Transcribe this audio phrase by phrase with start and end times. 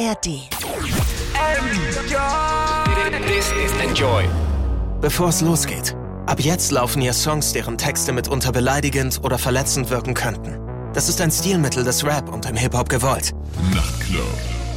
[0.00, 0.48] ARD.
[3.26, 4.28] This is Enjoy.
[5.00, 5.96] Bevor es losgeht,
[6.26, 10.56] ab jetzt laufen hier Songs, deren Texte mitunter beleidigend oder verletzend wirken könnten.
[10.92, 13.32] Das ist ein Stilmittel des Rap und im Hip-Hop gewollt.
[13.74, 14.22] Nachtclub.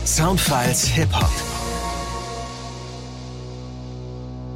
[0.06, 1.30] Soundfiles Hip-Hop.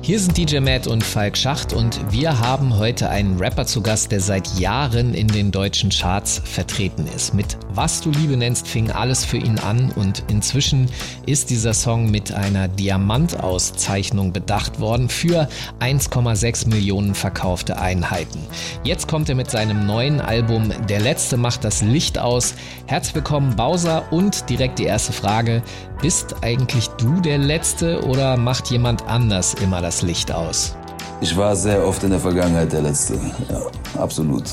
[0.02, 4.12] Hier sind DJ Matt und Falk Schacht und wir haben heute einen Rapper zu Gast,
[4.12, 7.36] der seit Jahren in den deutschen Charts vertreten ist.
[7.36, 10.90] Mit Was du Liebe nennst fing alles für ihn an und inzwischen
[11.26, 15.50] ist dieser Song mit einer Diamantauszeichnung bedacht worden für
[15.82, 18.40] 1,6 Millionen verkaufte Einheiten.
[18.86, 22.54] Jetzt kommt er mit seinem neuen Album Der Letzte macht das Licht aus.
[22.86, 25.62] Herzlich willkommen Bowser und direkt die erste Frage.
[26.02, 30.78] Bist eigentlich du der Letzte oder macht jemand anders immer das Licht aus?
[31.20, 33.16] Ich war sehr oft in der Vergangenheit der Letzte.
[33.50, 34.46] Ja, absolut.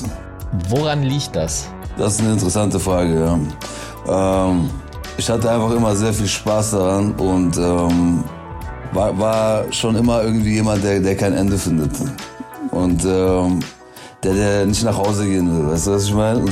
[0.67, 1.69] Woran liegt das?
[1.97, 3.37] Das ist eine interessante Frage.
[4.07, 4.47] Ja.
[4.47, 4.69] Ähm,
[5.17, 8.23] ich hatte einfach immer sehr viel Spaß daran und ähm,
[8.91, 11.91] war, war, schon immer irgendwie jemand, der, der kein Ende findet.
[12.71, 13.59] Und ähm,
[14.23, 15.71] der, der nicht nach Hause gehen will.
[15.71, 16.43] Weißt du, was ich meine?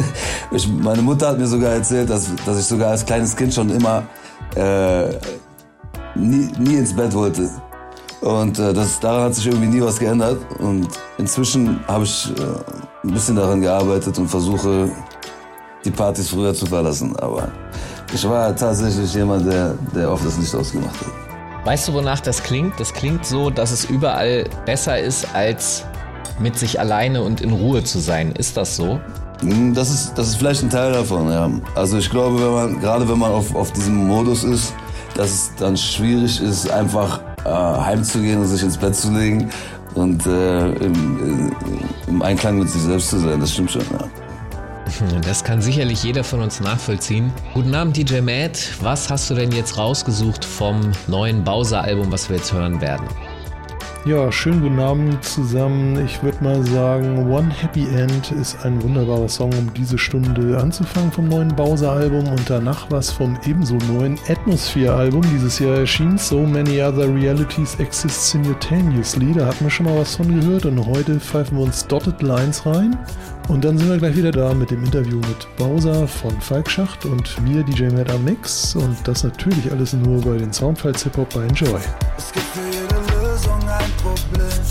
[0.50, 3.70] ich, meine Mutter hat mir sogar erzählt, dass, dass ich sogar als kleines Kind schon
[3.70, 4.04] immer
[4.56, 5.10] äh,
[6.14, 7.50] nie, nie ins Bett wollte.
[8.20, 10.38] Und äh, das, daran hat sich irgendwie nie was geändert.
[10.58, 14.90] Und inzwischen habe ich äh, ein bisschen daran gearbeitet und versuche,
[15.84, 17.16] die Partys früher zu verlassen.
[17.16, 17.48] Aber
[18.12, 21.66] ich war tatsächlich jemand, der, der oft das Licht ausgemacht hat.
[21.66, 22.78] Weißt du, wonach das klingt?
[22.78, 25.84] Das klingt so, dass es überall besser ist, als
[26.38, 28.32] mit sich alleine und in Ruhe zu sein.
[28.32, 29.00] Ist das so?
[29.40, 31.50] Hm, das ist, das ist vielleicht ein Teil davon, ja.
[31.74, 34.74] Also ich glaube, wenn man, gerade wenn man auf, auf diesem Modus ist,
[35.14, 39.50] dass es dann schwierig ist, einfach äh, heimzugehen und sich ins Bett zu legen
[39.98, 41.52] und äh, im,
[42.06, 43.40] im, Einklang mit sich selbst zu sein.
[43.40, 44.08] Das stimmt schon, ja.
[45.22, 47.32] Das kann sicherlich jeder von uns nachvollziehen.
[47.54, 48.58] Guten Abend, DJ Matt.
[48.80, 53.06] Was hast du denn jetzt rausgesucht vom neuen Bowser-Album, was wir jetzt hören werden?
[54.04, 56.02] Ja, schönen guten Abend zusammen.
[56.06, 61.10] Ich würde mal sagen, One Happy End ist ein wunderbarer Song, um diese Stunde anzufangen
[61.10, 65.22] vom neuen Bowser-Album und danach was vom ebenso neuen Atmosphere-Album.
[65.34, 69.34] Dieses Jahr erschien So Many Other Realities Exist Simultaneously.
[69.34, 72.64] Da hatten wir schon mal was von gehört und heute pfeifen wir uns Dotted Lines
[72.64, 72.96] rein.
[73.48, 77.04] Und dann sind wir gleich wieder da mit dem Interview mit Bowser von Falk Schacht
[77.04, 78.76] und mir, DJ Matt am Mix.
[78.76, 81.80] Und das natürlich alles nur bei den Soundfiles Hip-Hop bei Enjoy.
[84.14, 84.62] Problem.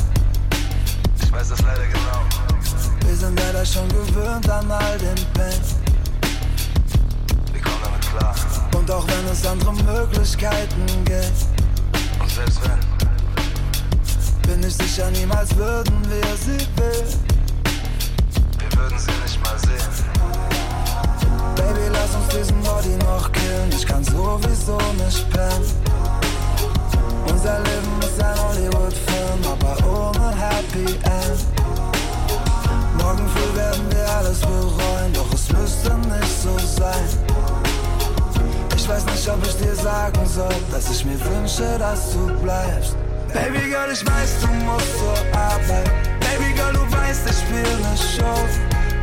[1.21, 2.21] Ich weiß das leider genau.
[3.05, 5.61] Wir sind leider schon gewöhnt an all den Pain.
[7.51, 8.35] Wir kommen damit klar.
[8.75, 11.45] Und auch wenn es andere Möglichkeiten gibt.
[12.19, 12.79] Und selbst wenn.
[14.49, 17.13] Bin ich sicher, niemals würden wir sie wählen.
[18.57, 20.05] Wir würden sie nicht mal sehen.
[21.55, 23.69] Baby, lass uns diesen Body noch killen.
[23.71, 25.87] Ich kann sowieso nicht pennen.
[27.29, 31.39] Unser Leben ist ein Hollywood-Film, aber ohne Happy End.
[32.97, 37.07] Morgen früh werden wir alles bereuen, doch es müsste nicht so sein.
[38.75, 42.95] Ich weiß nicht, ob ich dir sagen soll, dass ich mir wünsche, dass du bleibst.
[43.33, 45.91] Baby Girl, ich weiß, du musst zur Arbeit.
[46.21, 48.39] Baby Girl, du weißt, ich spiel ne Show.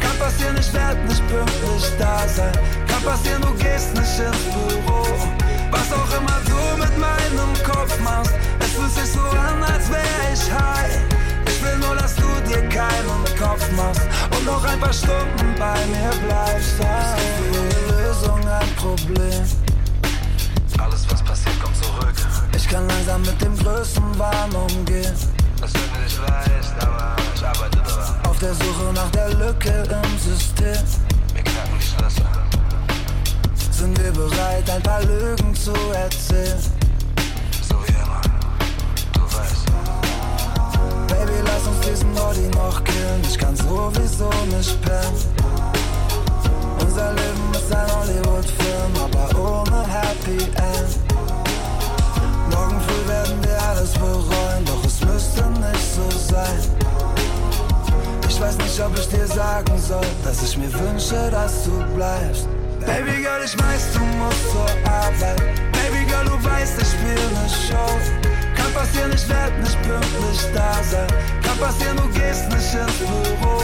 [0.01, 2.53] Kann passieren, ich werd nicht pünktlich da sein.
[2.89, 5.05] Kann passieren, du gehst nicht ins Büro.
[5.71, 6.34] Was auch immer
[14.45, 16.77] und noch ein paar Stunden bei mir bleibst.
[16.77, 19.45] Für jede Lösung ein Problem.
[20.79, 22.15] Alles, was passiert, kommt zurück.
[22.57, 25.15] Ich kann langsam mit dem größten Wahn umgehen.
[25.61, 28.27] Das wird mir nicht leicht, aber ich arbeite daran.
[28.29, 30.77] Auf der Suche nach der Lücke im System.
[31.35, 32.31] Wir knacken die Schlösser.
[33.71, 36.74] Sind wir bereit, ein paar Lügen zu erzählen?
[41.89, 43.23] Diesen Body noch killen.
[43.23, 45.17] Ich kann sowieso nicht pennen.
[46.81, 50.93] Unser Leben ist ein Hollywood-Film, aber ohne Happy End.
[52.51, 56.59] Morgen früh werden wir alles bereuen, doch es müsste nicht so sein.
[58.29, 62.49] Ich weiß nicht, ob ich dir sagen soll, dass ich mir wünsche, dass du bleibst.
[62.81, 65.39] Baby Girl, ich weiß, du musst zur Arbeit.
[65.73, 67.99] Baby Girl, du weißt, ich spiel ne Show.
[68.57, 71.34] Kann passieren, ich werd nicht pünktlich da sein.
[71.45, 73.59] Kann passieren, du gehst nicht ins Büro.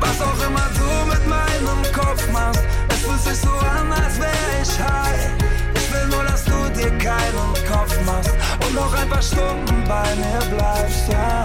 [0.00, 4.62] Was auch immer du mit meinem Kopf machst, es fühlt sich so an, als wär
[4.62, 5.30] ich high.
[5.74, 8.30] Ich will nur, dass du dir keinen Kopf machst
[8.64, 11.08] und noch ein paar Stunden bei mir bleibst.
[11.10, 11.44] Ja.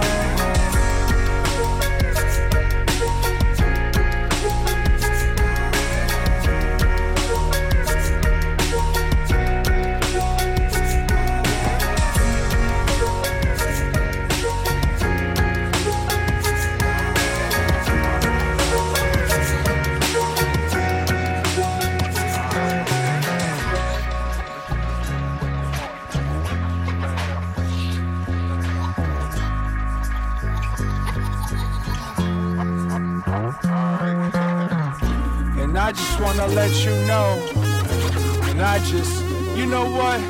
[36.13, 37.41] Just wanna let you know.
[38.49, 39.25] And I just,
[39.55, 40.21] you know what?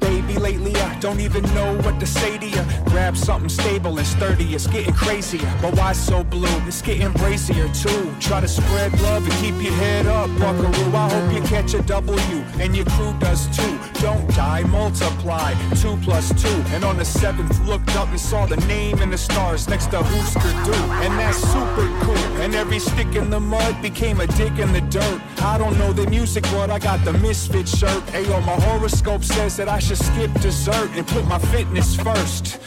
[0.00, 2.62] Baby, lately I don't even know what to say to you.
[2.86, 5.52] Grab something stable and sturdy, it's getting crazier.
[5.60, 6.58] But why so blue?
[6.66, 8.14] It's getting brazier too.
[8.20, 10.94] Try to spread love and keep your head up, buckaroo.
[10.94, 13.78] I hope you catch a W and your crew does too.
[14.00, 15.54] Don't die, multiply.
[15.76, 16.58] Two plus two.
[16.74, 19.98] And on the seventh, looked up and saw the name and the stars next to
[19.98, 20.74] Hoosker Do.
[21.04, 22.42] And that's super cool.
[22.42, 25.20] And every stick in the mud became a dick in the dirt.
[25.44, 28.02] I don't know the music, but I got the misfit shirt.
[28.14, 32.60] Ayo, my horoscope says that I should skip dessert and put my fitness first.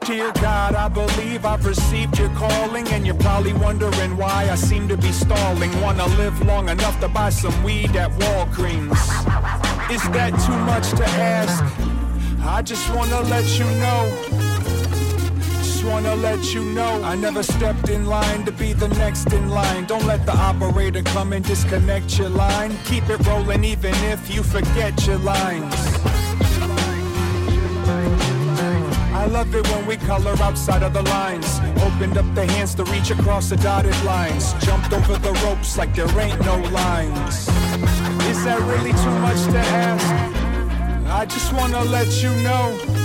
[0.00, 4.88] Dear God, I believe I've received your calling, and you're probably wondering why I seem
[4.88, 5.70] to be stalling.
[5.80, 9.00] Wanna live long enough to buy some weed at Walgreens.
[9.90, 11.64] Is that too much to ask?
[12.42, 14.27] I just wanna let you know.
[15.78, 19.48] Just wanna let you know I never stepped in line to be the next in
[19.48, 19.84] line.
[19.84, 22.76] Don't let the operator come and disconnect your line.
[22.86, 25.72] Keep it rolling even if you forget your lines.
[29.14, 31.60] I love it when we color outside of the lines.
[31.86, 34.54] Opened up the hands to reach across the dotted lines.
[34.54, 37.46] Jumped over the ropes like there ain't no lines.
[38.26, 41.06] Is that really too much to ask?
[41.06, 42.97] I just wanna let you know.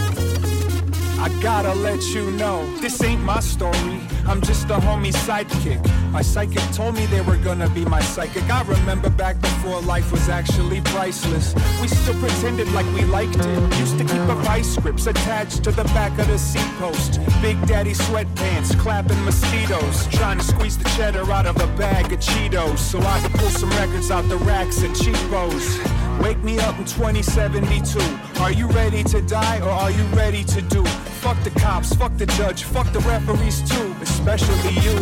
[1.23, 4.01] I gotta let you know, this ain't my story.
[4.27, 5.81] I'm just a homie sidekick.
[6.11, 8.43] My psychic told me they were gonna be my psychic.
[8.51, 11.55] I remember back before life was actually priceless.
[11.81, 13.79] We still pretended like we liked it.
[13.79, 17.21] Used to keep a vice grips attached to the back of the seat post.
[17.41, 20.07] Big daddy sweatpants, clapping mosquitoes.
[20.07, 22.79] Trying to squeeze the cheddar out of a bag of Cheetos.
[22.79, 26.02] So I could pull some records out the racks and cheapos.
[26.23, 27.99] Wake me up in 2072.
[28.41, 30.85] Are you ready to die or are you ready to do?
[31.19, 34.95] Fuck the cops, fuck the judge, fuck the referees too, especially you.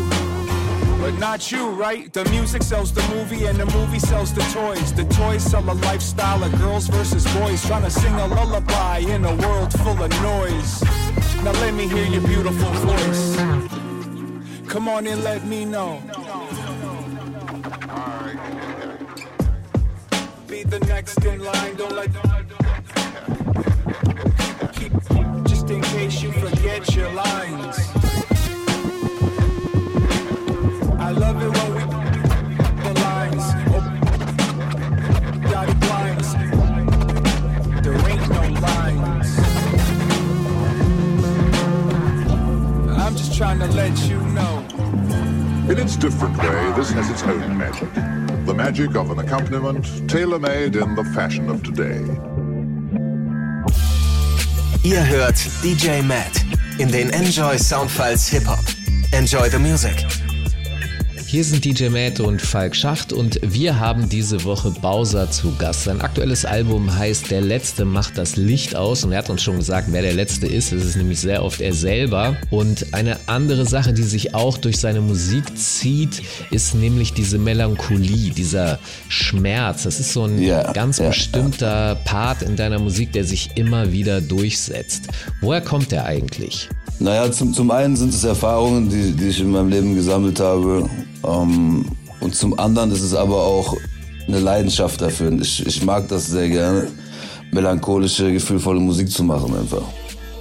[1.00, 2.12] But not you, right?
[2.12, 4.94] The music sells the movie and the movie sells the toys.
[4.94, 9.23] The toys sell a lifestyle of girls versus boys trying to sing a lullaby in
[9.23, 10.81] a world full of noise.
[11.44, 13.35] Now let me hear your beautiful voice.
[14.68, 16.01] Come on and let me know.
[20.71, 22.09] The next in line, don't let
[24.71, 24.94] keep
[25.45, 27.77] just in case you forget your lines.
[30.97, 31.81] I love it when we
[32.83, 33.44] the lines
[33.75, 33.83] oh,
[35.51, 36.31] dotted blinds.
[37.83, 39.29] There ain't no lines.
[42.97, 44.65] I'm just trying to let you know.
[45.69, 48.31] In its different way, this has its own magic.
[48.63, 51.99] Magic of an accompaniment tailor-made in the fashion of today.
[54.83, 56.45] Ihr hört DJ Matt
[56.77, 58.63] in den Enjoy Soundfiles Hip Hop.
[59.13, 60.05] Enjoy the music.
[61.31, 65.85] Hier sind DJ Matt und Falk Schacht und wir haben diese Woche Bowser zu Gast.
[65.85, 69.56] Sein aktuelles Album heißt Der Letzte macht das Licht aus und er hat uns schon
[69.56, 70.73] gesagt, wer der Letzte ist.
[70.73, 72.35] Es ist nämlich sehr oft er selber.
[72.50, 76.21] Und eine andere Sache, die sich auch durch seine Musik zieht,
[76.52, 79.83] ist nämlich diese Melancholie, dieser Schmerz.
[79.83, 83.94] Das ist so ein Ja, ganz ja, bestimmter Part in deiner Musik, der sich immer
[83.94, 85.07] wieder durchsetzt.
[85.40, 86.68] Woher kommt der eigentlich?
[87.02, 90.88] Naja, zum, zum einen sind es Erfahrungen, die, die ich in meinem Leben gesammelt habe.
[91.23, 91.85] Ähm,
[92.19, 93.75] und zum anderen ist es aber auch
[94.28, 95.31] eine Leidenschaft dafür.
[95.42, 96.87] Ich, ich mag das sehr gerne,
[97.51, 99.83] melancholische, gefühlvolle Musik zu machen einfach.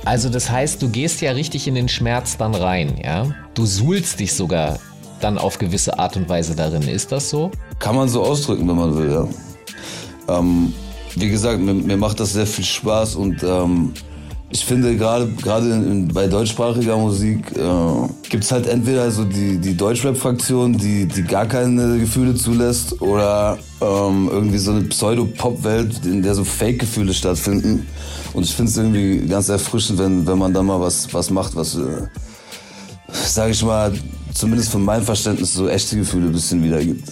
[0.05, 3.27] Also das heißt, du gehst ja richtig in den Schmerz dann rein, ja?
[3.55, 4.79] Du suhlst dich sogar
[5.21, 6.83] dann auf gewisse Art und Weise darin.
[6.83, 7.51] Ist das so?
[7.79, 9.29] Kann man so ausdrücken, wenn man will, ja.
[10.39, 10.73] Ähm,
[11.17, 13.93] wie gesagt, mir, mir macht das sehr viel Spaß und ähm,
[14.53, 20.77] ich finde gerade gerade bei deutschsprachiger Musik äh, gibt's halt entweder so die, die Deutschrap-Fraktion,
[20.77, 26.43] die, die gar keine Gefühle zulässt oder ähm, irgendwie so eine Pseudo-Pop-Welt, in der so
[26.43, 27.87] Fake-Gefühle stattfinden.
[28.33, 31.55] Und ich finde es irgendwie ganz erfrischend, wenn, wenn man da mal was, was macht,
[31.55, 32.09] was, äh,
[33.13, 33.93] sage ich mal,
[34.35, 37.09] zumindest von meinem Verständnis so echte Gefühle ein bisschen wiedergibt.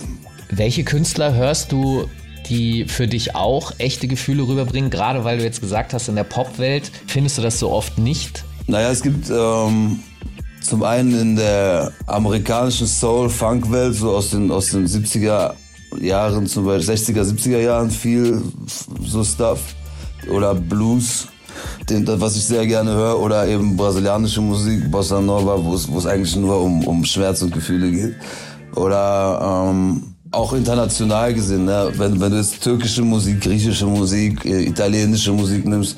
[0.50, 2.08] Welche Künstler hörst du,
[2.48, 4.90] die für dich auch echte Gefühle rüberbringen?
[4.90, 8.44] Gerade weil du jetzt gesagt hast, in der Popwelt findest du das so oft nicht.
[8.66, 10.00] Naja, es gibt ähm,
[10.60, 15.54] zum einen in der amerikanischen Soul-Funk-Welt, so aus den, aus den 70er
[16.00, 18.42] Jahren, zum Beispiel 60er, 70er Jahren viel
[19.04, 19.60] so Stuff.
[20.30, 21.28] Oder Blues,
[21.88, 23.18] den, was ich sehr gerne höre.
[23.18, 27.90] Oder eben brasilianische Musik, Bossa Nova, wo es eigentlich nur um, um Schmerz und Gefühle
[27.90, 28.16] geht.
[28.76, 31.90] Oder ähm, auch international gesehen, ne?
[31.96, 35.96] wenn, wenn du jetzt türkische Musik, griechische Musik, äh, italienische Musik nimmst,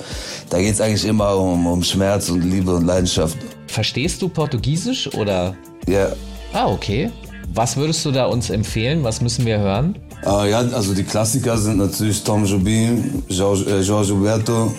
[0.48, 3.36] da geht's eigentlich immer um, um Schmerz und Liebe und Leidenschaft.
[3.66, 5.54] Verstehst du Portugiesisch oder?
[5.88, 6.12] Ja,
[6.52, 7.10] Ah, okay.
[7.54, 9.02] Was würdest du da uns empfehlen?
[9.04, 9.96] Was müssen wir hören?
[10.24, 14.74] Äh, ja, also die Klassiker sind natürlich Tom Jobim, Jorge, äh, Jorge Huberto,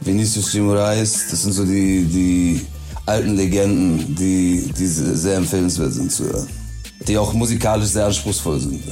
[0.00, 1.28] Vinicius de Moraes.
[1.30, 2.60] Das sind so die, die
[3.06, 6.48] alten Legenden, die, die sehr empfehlenswert sind zu hören.
[7.06, 8.82] Die auch musikalisch sehr anspruchsvoll sind.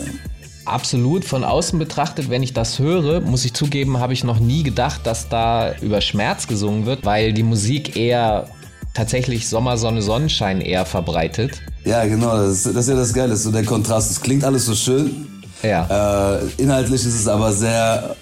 [0.64, 1.24] Absolut.
[1.24, 5.06] Von außen betrachtet, wenn ich das höre, muss ich zugeben, habe ich noch nie gedacht,
[5.06, 8.48] dass da über Schmerz gesungen wird, weil die Musik eher
[8.92, 11.62] tatsächlich Sommer, Sonne, Sonnenschein eher verbreitet.
[11.84, 12.36] Ja, genau.
[12.36, 14.10] Das, das ist ja das Geile, so der Kontrast.
[14.10, 15.26] Es klingt alles so schön.
[15.62, 16.36] Ja.
[16.36, 18.16] Äh, inhaltlich ist es aber sehr,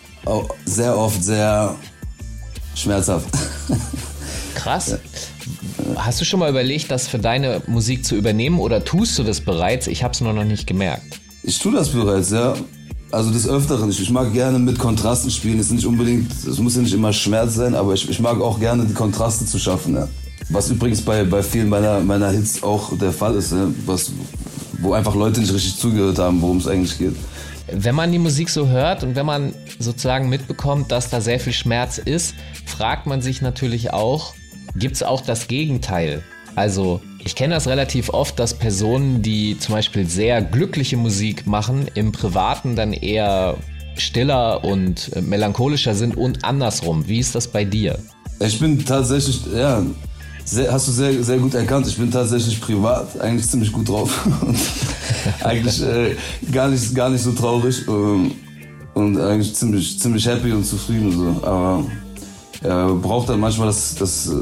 [0.64, 1.74] sehr oft sehr
[2.74, 3.26] schmerzhaft.
[4.54, 4.90] Krass.
[4.90, 4.98] Ja.
[5.96, 9.40] Hast du schon mal überlegt, das für deine Musik zu übernehmen oder tust du das
[9.40, 9.86] bereits?
[9.86, 11.20] Ich habe es nur noch nicht gemerkt.
[11.42, 12.54] Ich tue das bereits, ja.
[13.12, 13.88] Also des Öfteren.
[13.88, 15.60] Ich, ich mag gerne mit Kontrasten spielen.
[15.60, 18.40] Es ist nicht unbedingt, es muss ja nicht immer Schmerz sein, aber ich, ich mag
[18.40, 20.08] auch gerne die Kontraste zu schaffen, ja.
[20.48, 23.68] Was übrigens bei, bei vielen meiner, meiner Hits auch der Fall ist, ja.
[23.86, 24.12] Was,
[24.80, 27.14] wo einfach Leute nicht richtig zugehört haben, worum es eigentlich geht.
[27.72, 31.52] Wenn man die Musik so hört und wenn man sozusagen mitbekommt, dass da sehr viel
[31.52, 32.34] Schmerz ist,
[32.64, 34.34] fragt man sich natürlich auch,
[34.78, 36.22] gibt es auch das Gegenteil?
[36.54, 41.86] Also ich kenne das relativ oft, dass Personen, die zum Beispiel sehr glückliche Musik machen,
[41.94, 43.56] im Privaten dann eher
[43.96, 47.06] stiller und äh, melancholischer sind und andersrum.
[47.08, 47.98] Wie ist das bei dir?
[48.40, 49.82] Ich bin tatsächlich, ja,
[50.44, 51.86] sehr, hast du sehr, sehr gut erkannt.
[51.88, 54.26] Ich bin tatsächlich privat eigentlich ziemlich gut drauf.
[55.42, 56.14] eigentlich äh,
[56.52, 58.32] gar, nicht, gar nicht so traurig ähm,
[58.94, 61.10] und eigentlich ziemlich, ziemlich happy und zufrieden.
[61.10, 61.46] So.
[61.46, 61.84] Aber
[62.62, 64.32] ja, braucht dann manchmal das, das äh,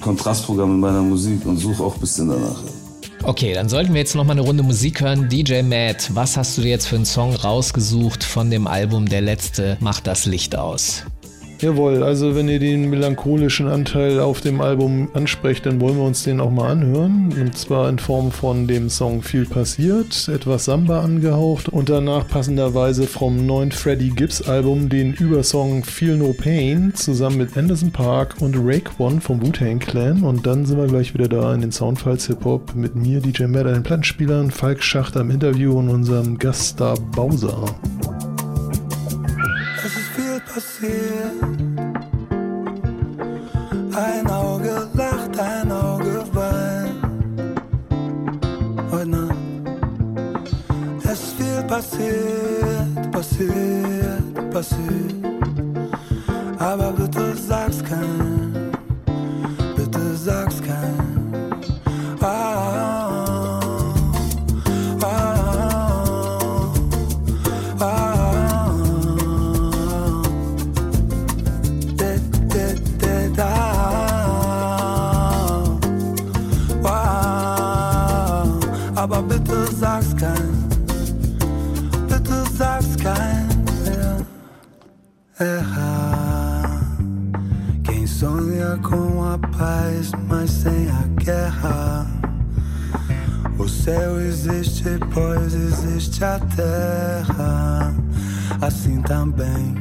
[0.00, 2.62] Kontrastprogramm in meiner Musik und suche auch ein bisschen danach.
[3.22, 5.30] Okay, dann sollten wir jetzt noch mal eine Runde Musik hören.
[5.30, 9.22] DJ Matt, was hast du dir jetzt für einen Song rausgesucht von dem Album Der
[9.22, 11.04] letzte macht das Licht aus?
[11.60, 16.24] Jawohl, also wenn ihr den melancholischen Anteil auf dem Album ansprecht, dann wollen wir uns
[16.24, 17.32] den auch mal anhören.
[17.40, 23.06] Und zwar in Form von dem Song Viel passiert, etwas Samba angehaucht und danach passenderweise
[23.06, 28.56] vom neuen Freddie Gibbs Album den Übersong Feel No Pain zusammen mit Anderson Park und
[28.58, 30.22] Rake One vom Wu-Tang Clan.
[30.22, 33.66] Und dann sind wir gleich wieder da in den Soundfiles Hip-Hop mit mir, DJ Matt,
[33.66, 37.64] den Plattenspielern, Falk Schacht am Interview und unserem Gaststar Bowser.
[43.96, 47.04] Ein Auge lacht, ein Auge weint.
[48.90, 49.36] Heute Nacht.
[51.04, 55.23] Es viel passiert, passiert, passiert.
[94.84, 97.94] Existe, pois existe a terra.
[98.60, 99.74] Assim também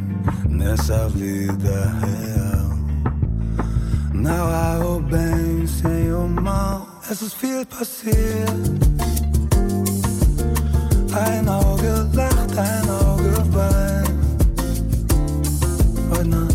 [0.49, 2.77] nessa vida real.
[4.13, 6.87] Não há o bem sem o mal.
[7.09, 8.49] Es ist viel passiert.
[11.13, 14.13] Ein Auge lacht, ein Auge weint.
[16.11, 16.53] Heute Nacht.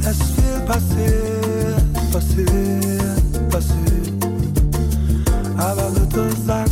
[0.00, 3.92] Es ist viel passiert, passiert, passiert.
[5.56, 6.71] Aber bitte sag's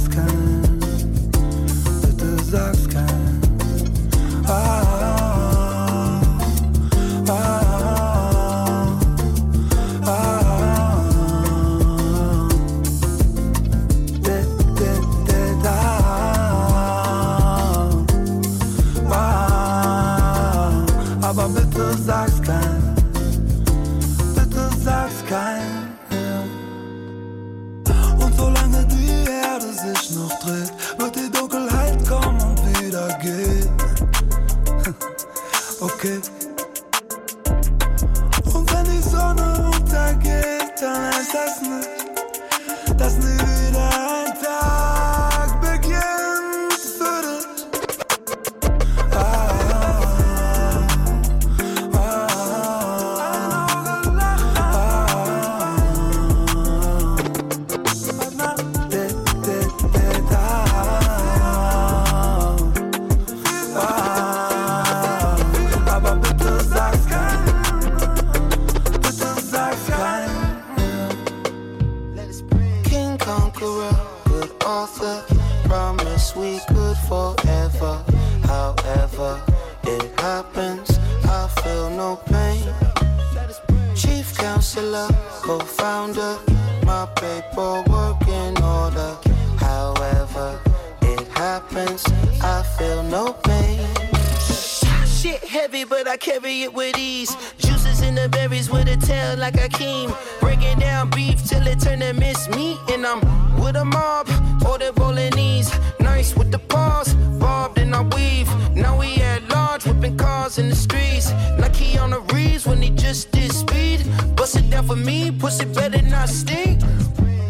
[102.88, 103.20] And I'm
[103.60, 104.28] with a mob,
[104.66, 105.72] order bolognese.
[106.00, 108.48] Nice with the paws, bobbed and I weave.
[108.74, 111.32] Now we at large, whipping cars in the streets.
[111.58, 114.04] Like he on the Reeves when he just did speed.
[114.36, 116.80] Bust it down for me, pussy better not stink.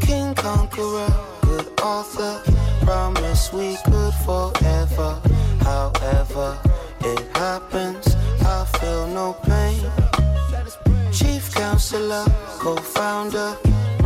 [0.01, 2.43] King Conqueror, good author.
[2.85, 5.21] Promise we could forever.
[5.61, 6.59] However,
[7.01, 9.81] it happens, I feel no pain.
[11.13, 12.25] Chief counselor,
[12.59, 13.57] co founder,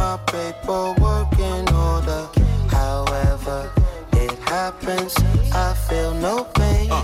[0.05, 2.29] my paperwork in order.
[2.69, 3.73] However,
[4.13, 5.15] it happens,
[5.55, 6.93] I feel no pain.
[6.93, 7.03] Uh,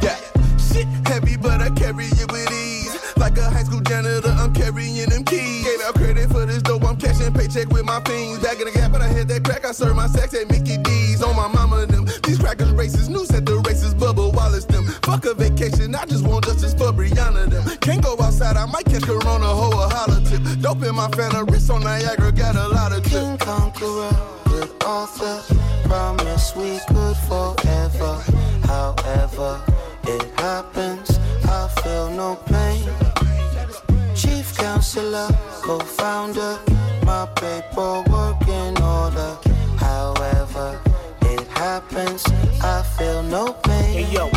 [0.00, 0.18] yeah,
[0.56, 2.94] shit heavy, but I carry it with ease.
[3.16, 5.64] Like a high school janitor, I'm carrying them keys.
[5.64, 8.38] Gave out credit for this dope, I'm cashing paycheck with my fiends.
[8.44, 10.76] Back in the gap, but I hit that crack, I serve my sex at Mickey
[10.78, 11.24] D's.
[11.24, 14.84] On my mama and them, these crackers racist, news at the races, Bubba Wallace them.
[15.02, 16.85] Fuck a vacation, I just want justice for.
[17.86, 20.42] Can't go outside, I might catch Corona, hoe a holler tip.
[20.60, 23.12] Dope in my fan, wrist on Niagara, got a lot of tip.
[23.12, 24.10] King Conqueror,
[24.46, 25.40] good author.
[25.84, 28.20] Promise we could forever.
[28.64, 29.62] However,
[30.02, 32.82] it happens, I feel no pain.
[34.16, 35.28] Chief counselor,
[35.62, 36.58] co founder,
[37.04, 39.38] my paperwork in order.
[39.78, 40.80] However,
[41.22, 42.24] it happens,
[42.64, 43.92] I feel no pain.
[43.92, 44.28] Hey yo,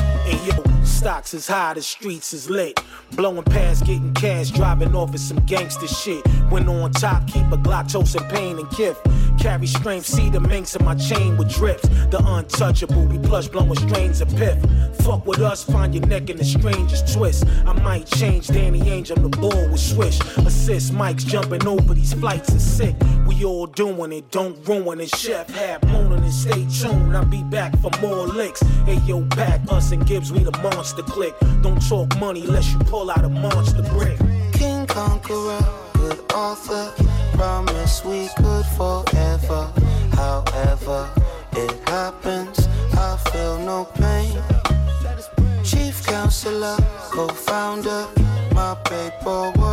[0.99, 2.77] stocks is high, the streets is lit.
[3.13, 6.27] Blowing past, getting cash, driving off of some gangster shit.
[6.49, 8.99] When on top, keep a Glock, toasting pain and gift.
[9.39, 11.87] Carry strength, see the minks in my chain with drips.
[12.11, 14.57] The untouchable, we plush blowing strains of piff.
[15.03, 17.45] Fuck with us, find your neck in the strangest twist.
[17.65, 20.19] I might change Danny Angel, the ball with swish.
[20.39, 22.95] Assist Mike's jumping over these flights is sick.
[23.25, 25.15] We all doing it, don't ruin it.
[25.15, 27.15] Chef hat moaning and stay tuned.
[27.15, 28.59] I'll be back for more licks.
[28.85, 31.35] Hey yo, back us and Gibbs, we the monster click.
[31.61, 34.17] Don't talk money unless you pull out a monster brick.
[34.53, 35.59] King Conqueror,
[35.93, 36.91] good author.
[37.33, 39.71] Promise we could forever.
[40.13, 41.09] However,
[41.53, 44.41] it happens, I feel no pain.
[45.63, 46.77] Chief counselor,
[47.11, 48.07] co founder,
[48.53, 49.68] my paperwork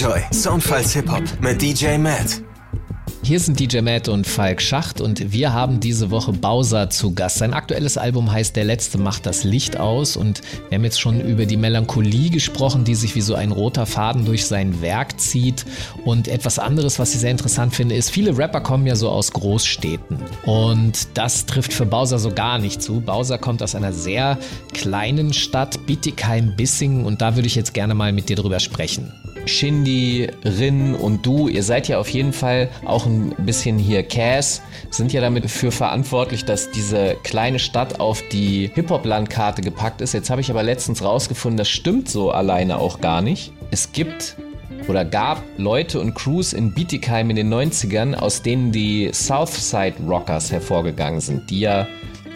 [0.00, 2.40] Enjoy Soundfiles Hip Hop mit DJ Matt.
[3.22, 7.36] Hier sind DJ Matt und Falk Schacht und wir haben diese Woche Bowser zu Gast.
[7.36, 11.20] Sein aktuelles Album heißt Der Letzte macht das Licht aus und wir haben jetzt schon
[11.20, 15.66] über die Melancholie gesprochen, die sich wie so ein roter Faden durch sein Werk zieht.
[16.06, 19.30] Und etwas anderes, was ich sehr interessant finde, ist, viele Rapper kommen ja so aus
[19.32, 23.02] Großstädten und das trifft für Bowser so gar nicht zu.
[23.02, 24.38] Bowser kommt aus einer sehr
[24.72, 29.12] kleinen Stadt, Bietigheim-Bissingen und da würde ich jetzt gerne mal mit dir drüber sprechen.
[29.46, 34.62] Shindy, Rin und du, ihr seid ja auf jeden Fall auch ein bisschen hier Cass,
[34.90, 40.14] sind ja damit für verantwortlich, dass diese kleine Stadt auf die Hip-Hop-Landkarte gepackt ist.
[40.14, 43.52] Jetzt habe ich aber letztens rausgefunden, das stimmt so alleine auch gar nicht.
[43.70, 44.36] Es gibt
[44.88, 50.50] oder gab Leute und Crews in Bietigheim in den 90ern, aus denen die Southside Rockers
[50.50, 51.86] hervorgegangen sind, die ja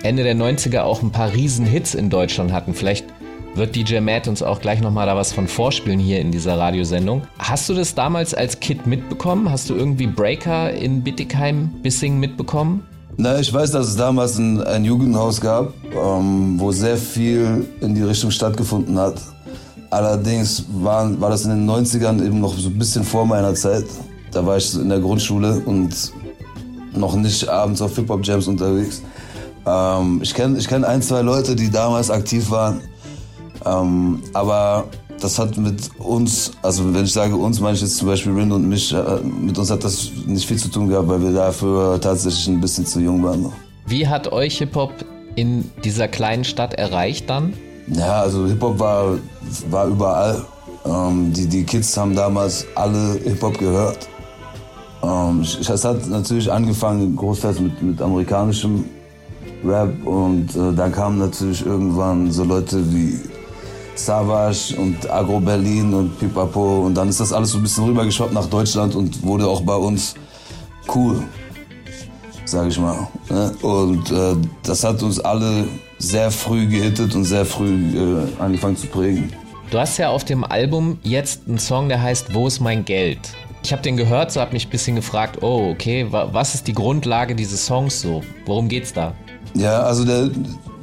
[0.05, 2.75] Ende der 90er auch ein paar Riesen-Hits in Deutschland hatten.
[2.75, 3.07] Vielleicht
[3.55, 7.23] wird DJ Matt uns auch gleich nochmal da was von vorspielen hier in dieser Radiosendung.
[7.39, 9.51] Hast du das damals als Kid mitbekommen?
[9.51, 12.83] Hast du irgendwie Breaker in Bittigheim, Bissing mitbekommen?
[13.17, 17.95] Na, ich weiß, dass es damals ein, ein Jugendhaus gab, ähm, wo sehr viel in
[17.95, 19.21] die Richtung stattgefunden hat.
[19.91, 23.85] Allerdings waren, war das in den 90ern eben noch so ein bisschen vor meiner Zeit.
[24.33, 25.95] Da war ich in der Grundschule und
[26.93, 29.03] noch nicht abends auf Hip-Hop-Jams unterwegs.
[29.65, 32.81] Ähm, ich kenne ich kenn ein, zwei Leute, die damals aktiv waren.
[33.67, 34.85] Ähm, aber
[35.21, 38.53] das hat mit uns, also wenn ich sage uns, meine ich jetzt zum Beispiel Rin
[38.53, 42.01] und mich, äh, mit uns hat das nicht viel zu tun gehabt, weil wir dafür
[42.01, 43.53] tatsächlich ein bisschen zu jung waren.
[43.87, 44.93] Wie hat euch Hip-Hop
[45.37, 47.55] in dieser kleinen Stadt erreicht dann?
[47.89, 49.19] Ja, also Hip-Hop war,
[49.71, 50.45] war überall.
[50.85, 54.09] Ähm, die, die Kids haben damals alle Hip-Hop gehört.
[55.03, 58.85] Ähm, es hat natürlich angefangen großteils mit, mit amerikanischem
[59.65, 63.19] Rap und äh, dann kamen natürlich irgendwann so Leute wie
[63.95, 68.33] Savage und Agro Berlin und Pipapo und dann ist das alles so ein bisschen rübergeschwappt
[68.33, 70.15] nach Deutschland und wurde auch bei uns
[70.95, 71.23] cool,
[72.45, 73.09] sag ich mal.
[73.31, 73.55] Ne?
[73.63, 75.67] Und äh, das hat uns alle
[75.99, 79.33] sehr früh gehittet und sehr früh äh, angefangen zu prägen.
[79.71, 83.19] Du hast ja auf dem Album jetzt einen Song, der heißt Wo ist mein Geld?
[83.63, 86.67] Ich habe den gehört, so habe mich ein bisschen gefragt, oh, okay, wa was ist
[86.67, 88.23] die Grundlage dieses Songs so?
[88.45, 89.15] Worum geht's da?
[89.55, 90.31] Ja, also der,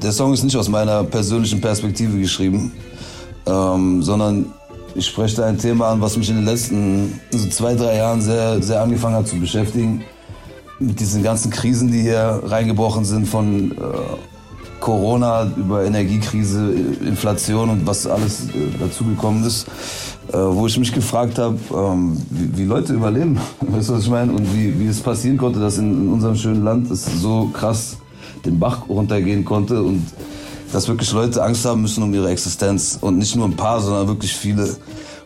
[0.02, 2.71] der Song ist nicht aus meiner persönlichen Perspektive geschrieben,
[3.46, 4.54] ähm, sondern
[4.96, 8.22] ich spreche da ein Thema an, was mich in den letzten so zwei, drei Jahren
[8.22, 10.04] sehr, sehr angefangen hat zu beschäftigen.
[10.80, 13.76] Mit diesen ganzen Krisen, die hier reingebrochen sind, von äh,
[14.80, 16.74] Corona über Energiekrise,
[17.06, 19.68] Inflation und was alles äh, dazugekommen ist,
[20.34, 24.10] äh, wo ich mich gefragt habe, ähm, wie, wie, Leute überleben, weißt du, was ich
[24.10, 24.34] meine?
[24.34, 27.98] Und wie, wie es passieren konnte, dass in, in unserem schönen Land es so krass
[28.44, 30.02] den Bach runtergehen konnte und
[30.72, 34.08] dass wirklich Leute Angst haben müssen um ihre Existenz und nicht nur ein paar, sondern
[34.08, 34.76] wirklich viele.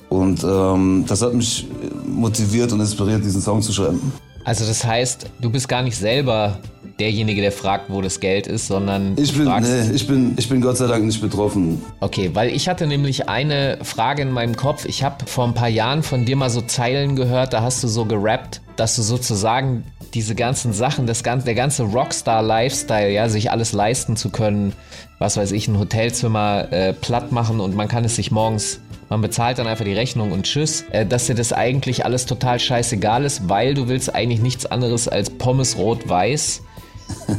[0.10, 1.68] Und ähm, das hat mich
[2.06, 4.14] motiviert und inspiriert, diesen Song zu schreiben.
[4.44, 6.60] Also das heißt, du bist gar nicht selber
[7.00, 10.62] derjenige, der fragt, wo das Geld ist, sondern ich bin, nee, ich bin, ich bin
[10.62, 11.82] Gott sei Dank nicht betroffen.
[12.00, 14.86] Okay, weil ich hatte nämlich eine Frage in meinem Kopf.
[14.86, 17.88] Ich habe vor ein paar Jahren von dir mal so Zeilen gehört, da hast du
[17.88, 23.52] so gerappt, dass du sozusagen diese ganzen Sachen, das ganze, der ganze Rockstar-Lifestyle, ja, sich
[23.52, 24.74] alles leisten zu können,
[25.20, 29.22] was weiß ich, ein Hotelzimmer äh, platt machen und man kann es sich morgens man
[29.22, 33.24] bezahlt dann einfach die Rechnung und tschüss, äh, dass dir das eigentlich alles total scheißegal
[33.24, 36.62] ist, weil du willst eigentlich nichts anderes als Pommes rot-weiß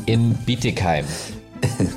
[0.06, 1.04] in Bietigheim.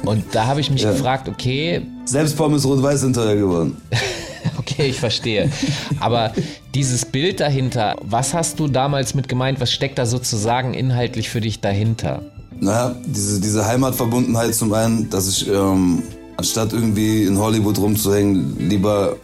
[0.05, 0.91] Und da habe ich mich ja.
[0.91, 1.81] gefragt, okay.
[2.05, 3.77] Selbst Pommes rot-weiß sind teuer geworden.
[4.57, 5.51] okay, ich verstehe.
[5.99, 6.33] Aber
[6.73, 9.59] dieses Bild dahinter, was hast du damals mit gemeint?
[9.59, 12.23] Was steckt da sozusagen inhaltlich für dich dahinter?
[12.61, 16.03] Naja, diese, diese Heimatverbundenheit zum einen, dass ich ähm,
[16.37, 19.15] anstatt irgendwie in Hollywood rumzuhängen, lieber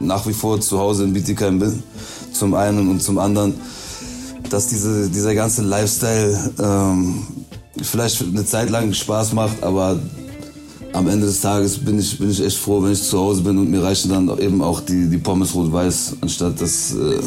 [0.00, 1.82] nach wie vor zu Hause in Bietigheim bin.
[2.32, 3.54] Zum einen und zum anderen,
[4.48, 7.26] dass diese, dieser ganze Lifestyle ähm,
[7.82, 9.98] vielleicht eine Zeit lang Spaß macht, aber
[10.92, 13.58] am Ende des Tages bin ich, bin ich echt froh, wenn ich zu Hause bin
[13.58, 17.20] und mir reichen dann eben auch die, die Pommes rot-weiß anstatt das äh,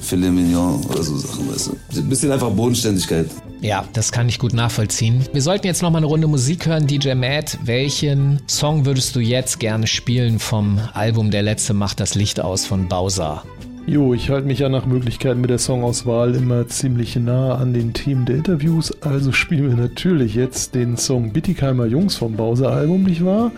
[0.00, 1.98] Filet Mignon oder so Sachen, weißt du.
[1.98, 3.26] Ein bisschen einfach Bodenständigkeit.
[3.62, 5.22] Ja, das kann ich gut nachvollziehen.
[5.32, 6.86] Wir sollten jetzt noch mal eine Runde Musik hören.
[6.86, 12.14] DJ Matt, welchen Song würdest du jetzt gerne spielen vom Album Der Letzte macht das
[12.14, 13.44] Licht aus von Bowser?
[13.86, 17.92] Jo, ich halte mich ja nach Möglichkeiten mit der Songauswahl immer ziemlich nah an den
[17.92, 23.24] Themen der Interviews, also spielen wir natürlich jetzt den Song Bittigheimer Jungs vom Bowser-Album, nicht
[23.24, 23.50] wahr?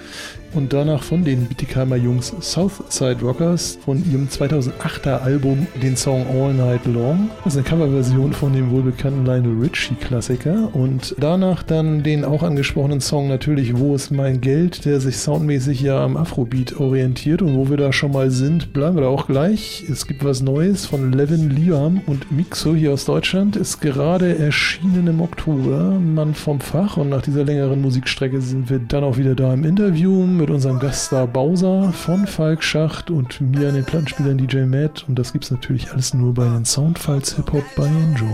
[0.54, 6.52] Und danach von den Bietigheimer Jungs Southside Rockers von ihrem 2008er Album den Song All
[6.52, 7.30] Night Long.
[7.44, 12.42] Das ist eine Coverversion von dem wohlbekannten Lionel Richie Klassiker und danach dann den auch
[12.42, 17.56] angesprochenen Song natürlich Wo ist mein Geld, der sich soundmäßig ja am Afrobeat orientiert und
[17.56, 19.84] wo wir da schon mal sind, bleiben wir da auch gleich.
[19.90, 25.06] Es gibt was Neues von Levin Liam und Mixo hier aus Deutschland, ist gerade erschienen
[25.06, 29.34] im Oktober, Mann vom Fach und nach dieser längeren Musikstrecke sind wir dann auch wieder
[29.34, 34.38] da im Interview mit unserem Gaststar Bowser von Falk Schacht und mir an den Plattenspielern
[34.38, 35.05] DJ Matt.
[35.07, 38.26] Und das gibt's natürlich alles nur bei den Soundfiles Hip Hop bei Enjoy.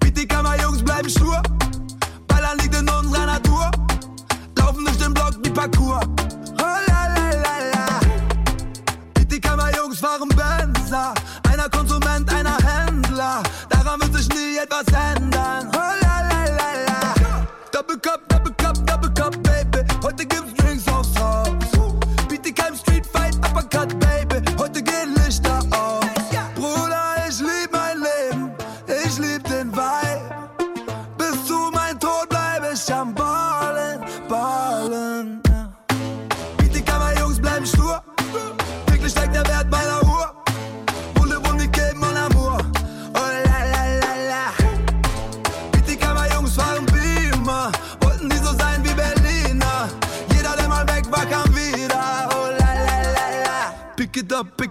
[0.00, 1.42] Bitte Kammer Jungs bleiben stur.
[2.28, 3.70] Ballern liegt in unserer Natur.
[4.56, 6.00] Laufen durch den Block wie Parkour.
[6.00, 8.00] Oh la la la la.
[9.12, 11.12] Bitte Kammer Jungs fahren Benzer.
[11.52, 13.42] Einer Konsument, einer Händler.
[13.68, 15.68] Daran wird sich nie etwas ändern.
[15.74, 17.46] Oh la la la la.
[17.70, 17.98] Double
[20.24, 20.42] Baby.
[20.42, 20.61] Heute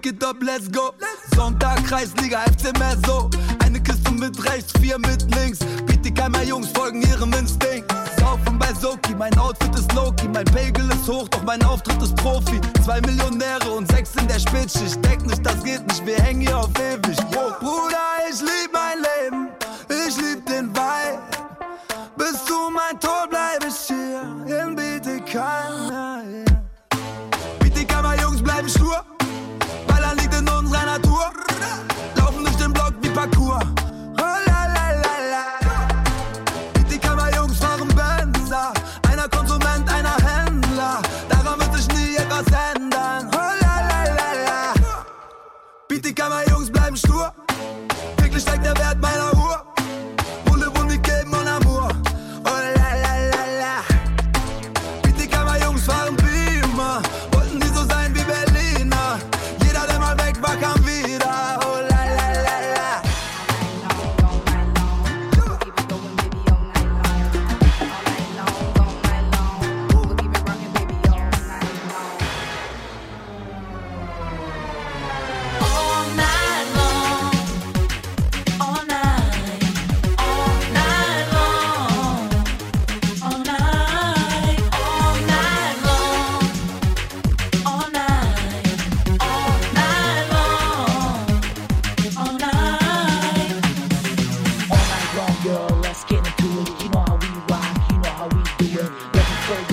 [0.02, 0.94] pick it up, let's go.
[1.34, 3.30] Sonntag, Kreisliga, FC Meso.
[3.64, 5.60] Eine Kiste mit rechts, vier mit links.
[5.86, 7.90] Bitte Kammer, Jungs folgen ihrem Instinkt.
[8.18, 10.28] Saufen bei Soki, mein Outfit ist Loki.
[10.28, 12.60] Mein Pegel ist hoch, doch mein Auftritt ist Profi.
[12.84, 15.04] Zwei Millionäre und sechs in der Spätschicht.
[15.04, 17.18] Deck nicht, das geht nicht, wir hängen hier auf ewig.
[17.32, 17.58] Wow.
[17.60, 19.48] Bruder, ich lieb mein Leben.
[19.88, 20.51] Ich lieb den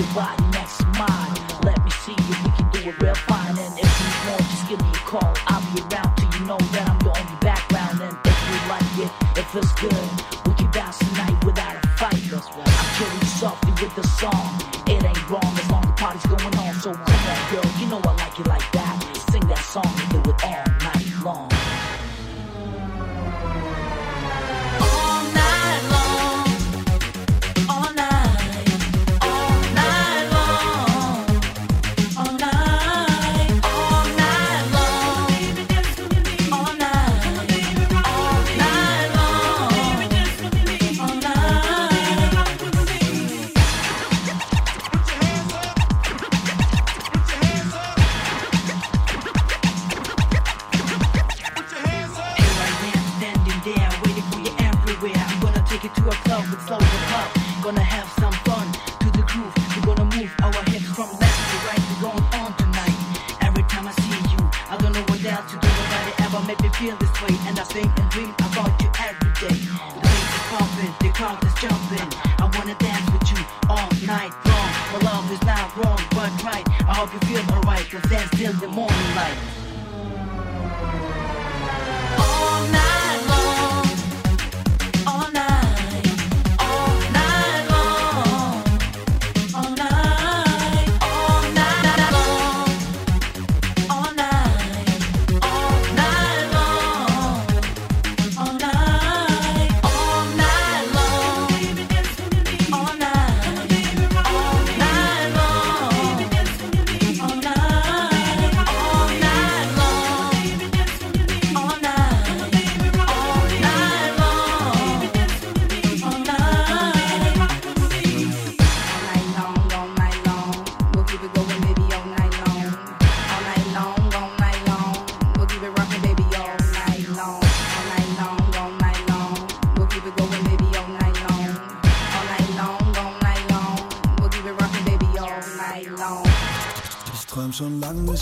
[0.00, 1.34] your body next to mine.
[1.64, 3.56] Let me see if we can do it real fine.
[3.58, 5.32] And if you want, just give me a call.
[5.46, 8.00] I'll be around till you know that I'm your only background.
[8.00, 10.04] And if you like it, it feels good.
[10.46, 12.14] We can bounce tonight without a fight.
[12.14, 14.59] I'm killing softly with the song.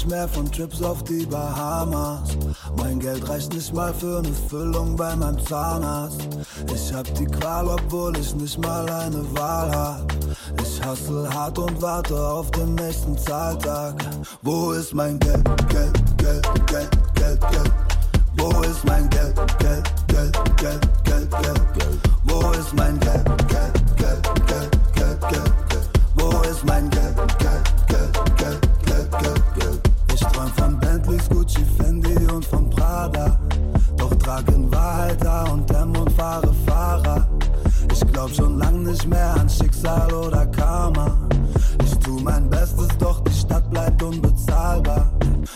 [0.08, 2.36] Mehr von Trips auf die Bahamas.
[2.76, 6.28] Mein Geld reicht nicht mal für eine Füllung bei meinem Zahnarzt.
[6.74, 10.12] Ich hab die Qual, obwohl ich nicht mal eine Wahl hab.
[10.62, 13.94] Ich hustle hart und warte auf den nächsten Zahltag.
[14.42, 17.72] Wo ist mein Geld, Geld, Geld, Geld, Geld, Geld?
[18.36, 21.98] Wo ist mein Geld, Geld, Geld, Geld, Geld, Geld, Geld?
[22.24, 25.88] Wo ist mein Geld, Geld, Geld, Geld, Geld, Geld, Geld?
[26.16, 29.77] Wo ist mein Geld, Geld, Geld, Geld, Geld, Geld, Geld?
[30.32, 33.38] Träum von Bentleys, Gucci, Fendi und von Prada.
[33.96, 37.28] Doch trag in Wahrheit A und M und fahre Fahrrad.
[37.92, 41.16] Ich glaub schon lang nicht mehr an Schicksal oder Karma.
[41.84, 45.10] Ich tu mein Bestes, doch die Stadt bleibt unbezahlbar.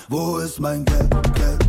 [0.08, 1.61] Wo ist mein Geld, Geld,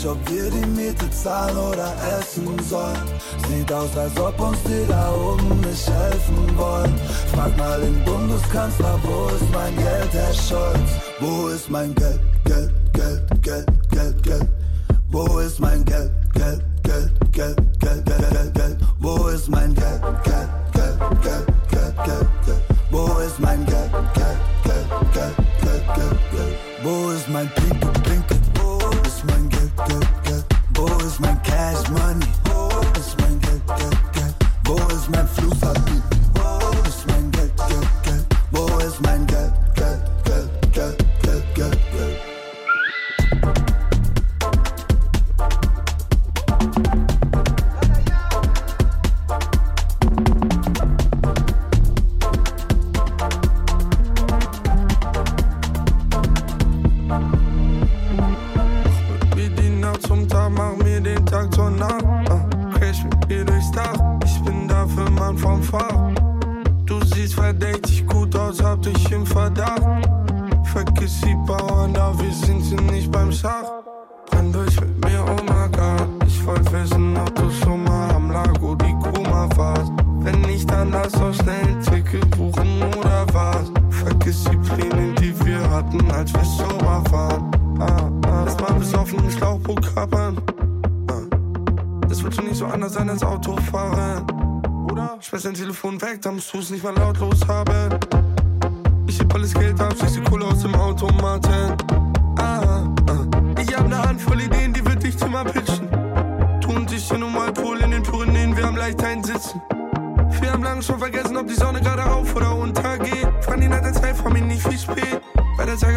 [0.00, 2.96] nicht, ob wir die Miete zahlen oder essen sollen.
[3.48, 6.94] Sieht aus, als ob uns die da oben nicht helfen wollen.
[7.34, 10.90] Frag mal den Bundeskanzler, wo ist mein Geld, Herr Scholz?
[11.20, 14.48] Wo ist mein Geld, Geld, Geld, Geld, Geld, Geld?
[15.10, 18.76] Wo ist mein Geld, Geld, Geld, Geld, Geld, Geld, Geld, Geld?
[19.00, 22.62] Wo ist mein Geld, Geld, Geld, Geld, Geld, Geld, Geld?
[22.90, 26.56] Wo ist mein Geld, Geld, Geld, Geld, Geld, Geld, Geld?
[26.82, 28.34] Wo ist mein Pinke, Pinke?
[28.54, 30.44] Wo ist mein Geld, Geld, Geld?
[30.74, 32.26] Wo ist mein Cash Money?
[32.44, 34.34] Wo ist mein Geld, Geld, Geld?
[34.64, 35.59] Wo ist mein Fluss,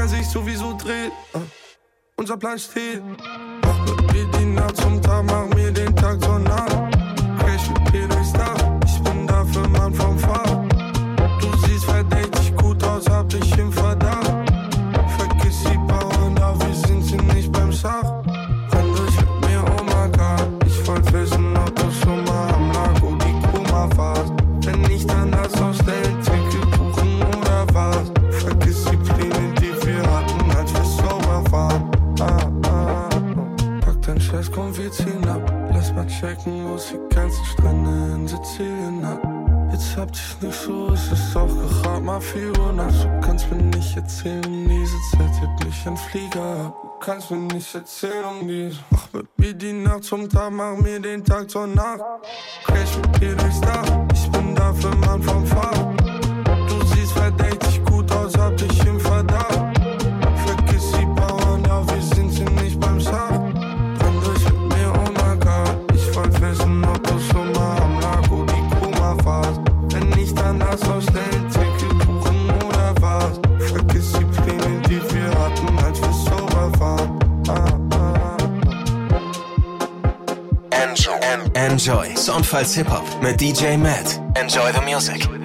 [0.04, 1.12] Zeiger sich sowieso dreht.
[1.34, 1.40] Uh,
[2.18, 3.02] unser Plan steht.
[3.62, 5.53] Mach mit die Nacht zum Tag, mach
[40.14, 43.02] Habt ich's nicht so, es ist auch gerade mal 4 Uhr nachts.
[43.02, 46.76] Du kannst mir nicht erzählen, diese Zeit hebt mich ein Flieger ab.
[46.84, 48.48] Du kannst mir nicht erzählen, um.
[48.92, 52.02] Mach mit mir die Nacht zum Tag, mach mir den Tag zur Nacht.
[52.64, 56.00] Crash mit dir durchs Dach, ich bin dafür Mann vom Fahrrad.
[56.70, 58.83] Du siehst verdächtig gut aus, hab dich
[71.02, 73.40] schnell Ticket buchen oder was.
[73.70, 74.26] Vergiss die
[74.90, 77.20] die wir hatten, als wir sober waren.
[77.48, 78.38] Ah.
[80.72, 81.14] Enjoy.
[81.54, 82.16] Enjoy.
[82.16, 84.20] Soundfiles Hip-Hop mit DJ Matt.
[84.36, 85.43] Enjoy the music.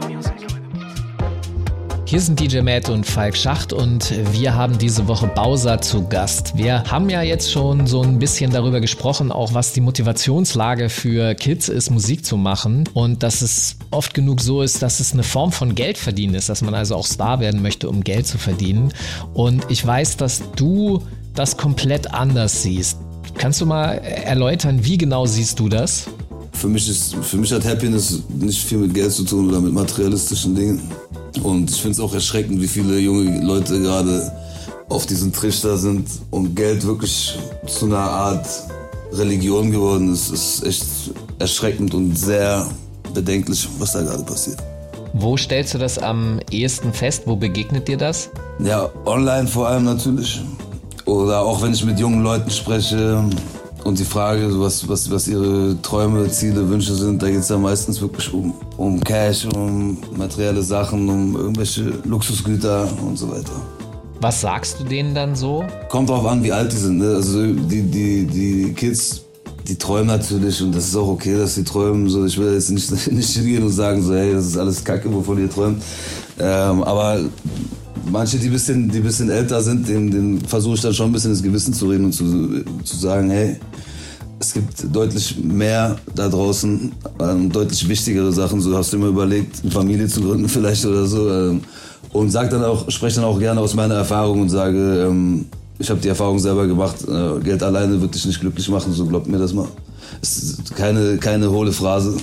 [2.08, 6.56] Hier sind DJ Matt und Falk Schacht und wir haben diese Woche Bowser zu Gast.
[6.56, 11.34] Wir haben ja jetzt schon so ein bisschen darüber gesprochen, auch was die Motivationslage für
[11.34, 15.22] Kids ist, Musik zu machen und dass es oft genug so ist, dass es eine
[15.22, 18.90] Form von Geldverdienen ist, dass man also auch Star werden möchte, um Geld zu verdienen.
[19.34, 21.02] Und ich weiß, dass du
[21.34, 22.96] das komplett anders siehst.
[23.36, 26.06] Kannst du mal erläutern, wie genau siehst du das?
[26.52, 29.74] Für mich, ist, für mich hat Happiness nicht viel mit Geld zu tun oder mit
[29.74, 30.90] materialistischen Dingen.
[31.42, 34.32] Und ich finde es auch erschreckend, wie viele junge Leute gerade
[34.88, 38.46] auf diesen Trichter sind und Geld wirklich zu einer Art
[39.12, 40.30] Religion geworden ist.
[40.30, 40.84] Es ist echt
[41.38, 42.66] erschreckend und sehr
[43.14, 44.58] bedenklich, was da gerade passiert.
[45.14, 47.22] Wo stellst du das am ehesten fest?
[47.26, 48.30] Wo begegnet dir das?
[48.58, 50.42] Ja, online vor allem natürlich.
[51.06, 53.24] Oder auch wenn ich mit jungen Leuten spreche
[53.84, 57.56] und die Frage, was, was, was ihre Träume, Ziele, Wünsche sind, da geht es ja
[57.56, 63.52] meistens wirklich um, um Cash, um materielle Sachen, um irgendwelche Luxusgüter und so weiter.
[64.20, 65.64] Was sagst du denen dann so?
[65.88, 66.98] Kommt drauf an, wie alt die sind.
[66.98, 67.14] Ne?
[67.16, 69.22] Also die, die, die Kids,
[69.66, 72.08] die träumen natürlich und das ist auch okay, dass sie träumen.
[72.08, 75.12] So, ich will jetzt nicht, nicht hingehen und sagen, so, hey, das ist alles Kacke,
[75.12, 75.82] wovon ihr träumt.
[76.38, 77.20] Ähm, aber
[78.10, 81.32] manche, die bisschen, die bisschen älter sind, denen, denen versuche ich dann schon ein bisschen
[81.32, 83.56] ins Gewissen zu reden und zu, zu sagen, hey,
[84.40, 88.60] es gibt deutlich mehr da draußen, ähm, deutlich wichtigere Sachen.
[88.60, 91.30] So hast du immer überlegt, eine Familie zu gründen vielleicht oder so.
[91.30, 91.62] Ähm,
[92.12, 95.46] und sag dann auch, spreche dann auch gerne aus meiner Erfahrung und sage, ähm,
[95.78, 99.06] ich habe die Erfahrung selber gemacht, äh, Geld alleine wird dich nicht glücklich machen, so
[99.06, 99.68] glaubt mir das mal.
[100.20, 102.16] Es ist keine, keine hohle Phrase.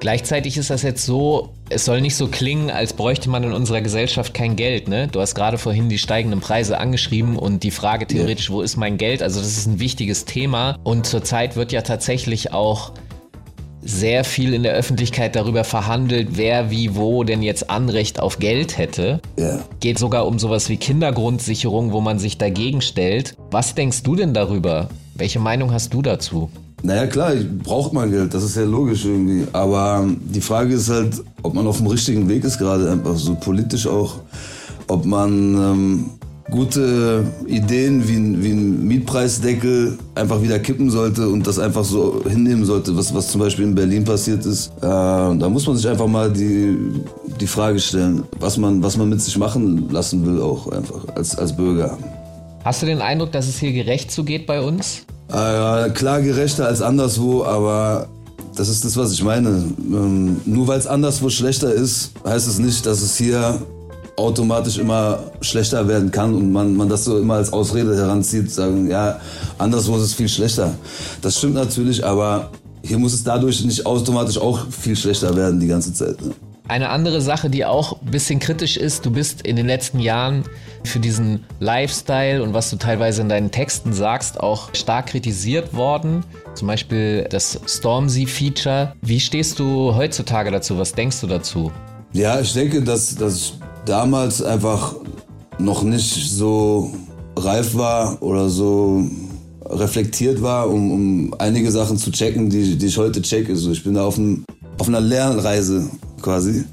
[0.00, 3.80] Gleichzeitig ist das jetzt so, es soll nicht so klingen, als bräuchte man in unserer
[3.80, 4.88] Gesellschaft kein Geld.
[4.88, 5.08] Ne?
[5.08, 8.96] Du hast gerade vorhin die steigenden Preise angeschrieben und die Frage theoretisch, wo ist mein
[8.96, 9.22] Geld?
[9.22, 12.92] Also das ist ein wichtiges Thema und zurzeit wird ja tatsächlich auch
[13.80, 18.76] sehr viel in der Öffentlichkeit darüber verhandelt, wer wie wo denn jetzt Anrecht auf Geld
[18.76, 19.20] hätte.
[19.38, 19.60] Ja.
[19.80, 23.34] Geht sogar um sowas wie Kindergrundsicherung, wo man sich dagegen stellt.
[23.50, 24.88] Was denkst du denn darüber?
[25.14, 26.50] Welche Meinung hast du dazu?
[26.82, 29.46] Naja, klar, braucht man Geld, das ist ja logisch irgendwie.
[29.52, 33.34] Aber die Frage ist halt, ob man auf dem richtigen Weg ist, gerade einfach so
[33.34, 34.20] politisch auch.
[34.86, 36.10] Ob man ähm,
[36.50, 42.22] gute Ideen wie ein, wie ein Mietpreisdeckel einfach wieder kippen sollte und das einfach so
[42.26, 44.68] hinnehmen sollte, was, was zum Beispiel in Berlin passiert ist.
[44.78, 46.76] Äh, da muss man sich einfach mal die,
[47.40, 51.36] die Frage stellen, was man, was man mit sich machen lassen will, auch einfach als,
[51.36, 51.98] als Bürger.
[52.64, 55.04] Hast du den Eindruck, dass es hier gerecht zugeht bei uns?
[55.28, 58.08] Äh, klar gerechter als anderswo, aber
[58.56, 59.48] das ist das, was ich meine.
[59.48, 63.60] Ähm, nur weil es anderswo schlechter ist, heißt es nicht, dass es hier
[64.16, 68.90] automatisch immer schlechter werden kann und man, man das so immer als Ausrede heranzieht, sagen,
[68.90, 69.20] ja,
[69.58, 70.74] anderswo ist es viel schlechter.
[71.22, 72.50] Das stimmt natürlich, aber
[72.82, 76.20] hier muss es dadurch nicht automatisch auch viel schlechter werden die ganze Zeit.
[76.20, 76.32] Ne?
[76.66, 80.44] Eine andere Sache, die auch ein bisschen kritisch ist, du bist in den letzten Jahren
[80.84, 86.24] für diesen Lifestyle und was du teilweise in deinen Texten sagst, auch stark kritisiert worden.
[86.54, 88.94] Zum Beispiel das Stormzy-Feature.
[89.02, 90.78] Wie stehst du heutzutage dazu?
[90.78, 91.72] Was denkst du dazu?
[92.12, 93.54] Ja, ich denke, dass, ich
[93.84, 94.94] damals einfach
[95.58, 96.92] noch nicht so
[97.36, 99.04] reif war oder so
[99.64, 103.52] reflektiert war, um, um einige Sachen zu checken, die, die ich heute checke.
[103.52, 104.44] Also ich bin da auf einem
[104.78, 105.88] auf einer Lernreise
[106.22, 106.64] quasi.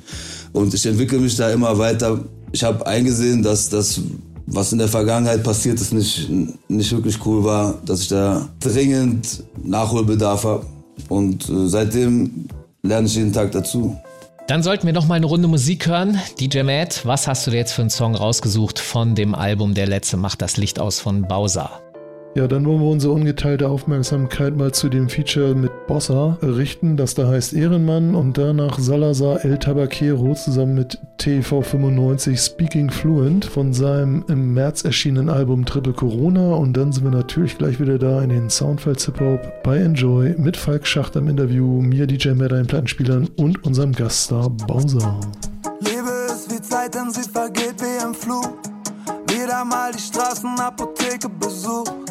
[0.53, 2.23] Und ich entwickle mich da immer weiter.
[2.55, 3.99] Ich habe eingesehen, dass das,
[4.45, 6.29] was in der Vergangenheit passiert ist, nicht,
[6.69, 10.65] nicht wirklich cool war, dass ich da dringend Nachholbedarf habe.
[11.09, 12.47] Und äh, seitdem
[12.81, 13.99] lerne ich jeden Tag dazu.
[14.47, 16.17] Dann sollten wir noch mal eine Runde Musik hören.
[16.39, 19.87] DJ Matt, was hast du dir jetzt für einen Song rausgesucht von dem Album Der
[19.87, 21.81] Letzte macht das Licht aus von Bowser?
[22.37, 27.13] Ja, dann wollen wir unsere ungeteilte Aufmerksamkeit mal zu dem Feature mit Bossa richten, das
[27.13, 34.25] da heißt Ehrenmann und danach Salazar El Tabaquero zusammen mit TV95 Speaking Fluent von seinem
[34.27, 38.27] im März erschienenen Album Triple Corona und dann sind wir natürlich gleich wieder da in
[38.27, 42.67] den Soundfiles Hip Hop bei Enjoy mit Falk Schacht am Interview, mir DJ Meta in
[42.67, 45.21] Plattenspielern und unserem Gaststar Bowser.
[45.79, 48.57] Liebe ist wie Zeit, denn sie vergeht wie im Flug.
[49.29, 52.04] Wieder mal die Straßenapotheke besucht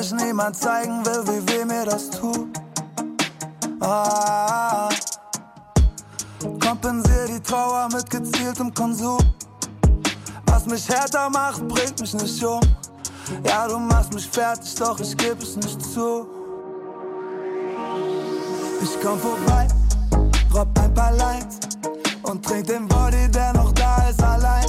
[0.00, 2.48] ich niemand zeigen will, wie weh mir das tut.
[3.80, 4.88] Ah,
[6.64, 9.18] kompensier die Trauer mit gezieltem Konsum.
[10.46, 12.60] Was mich härter macht, bringt mich nicht um.
[13.44, 16.26] Ja, du machst mich fertig, doch ich geb es nicht zu.
[18.82, 19.68] Ich komm vorbei,
[20.54, 21.58] robb ein paar Lines
[22.22, 24.66] und trink den Body, der noch da ist, allein.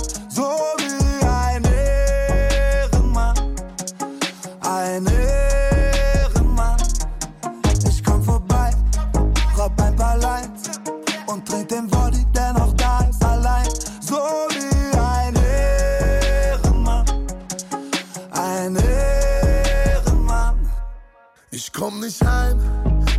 [21.81, 22.59] Komm nicht heim,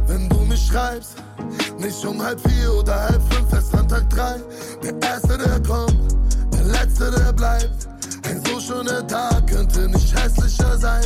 [0.07, 1.17] wenn du mich schreibst.
[1.81, 4.37] Nicht um halb vier oder halb fünf, erst an Tag drei.
[4.85, 5.99] Der erste, der kommt,
[6.53, 7.89] der letzte, der bleibt.
[8.25, 11.05] Ein so schöner Tag könnte nicht hässlicher sein.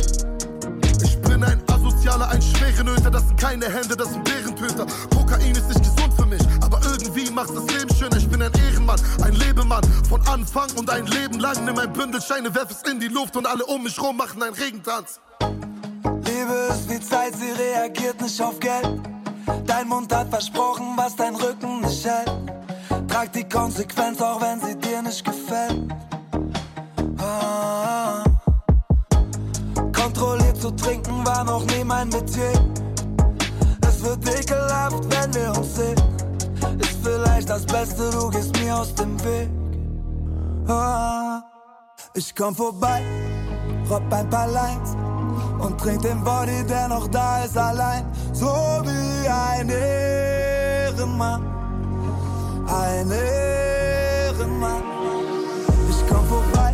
[1.03, 4.85] Ich bin ein Asozialer, ein Schwerenöter, das sind keine Hände, das sind Bärentöter.
[5.15, 8.17] Kokain ist nicht gesund für mich, aber irgendwie macht das Leben schöner.
[8.17, 11.65] Ich bin ein Ehrenmann, ein Lebemann von Anfang und ein Leben lang.
[11.65, 14.43] Nimm ein Bündel Scheine, werf es in die Luft und alle um mich rum machen
[14.43, 15.19] einen Regentanz.
[17.01, 19.01] Zeit, sie reagiert nicht auf Geld.
[19.65, 22.31] Dein Mund hat versprochen, was dein Rücken nicht hält.
[23.07, 25.93] Trag die Konsequenz, auch wenn sie dir nicht gefällt.
[27.19, 28.23] Ah,
[29.93, 32.53] kontrolliert zu trinken war noch nie mein Metier.
[33.87, 36.01] Es wird ekelhaft, wenn wir uns sehen.
[36.79, 39.49] Ist vielleicht das Beste, du gehst mir aus dem Weg.
[40.67, 41.41] Ah,
[42.13, 43.01] ich komm vorbei,
[43.89, 45.06] robb ein paar Lines
[45.59, 48.05] und trink den Body, der noch da ist, allein.
[48.33, 51.43] So wie ein Ehrenmann,
[52.67, 54.83] ein Ehrenmann.
[55.89, 56.73] Ich komm vorbei,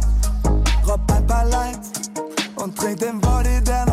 [0.87, 1.91] robb ein paar Lines
[2.55, 3.92] und trink den Body, der noch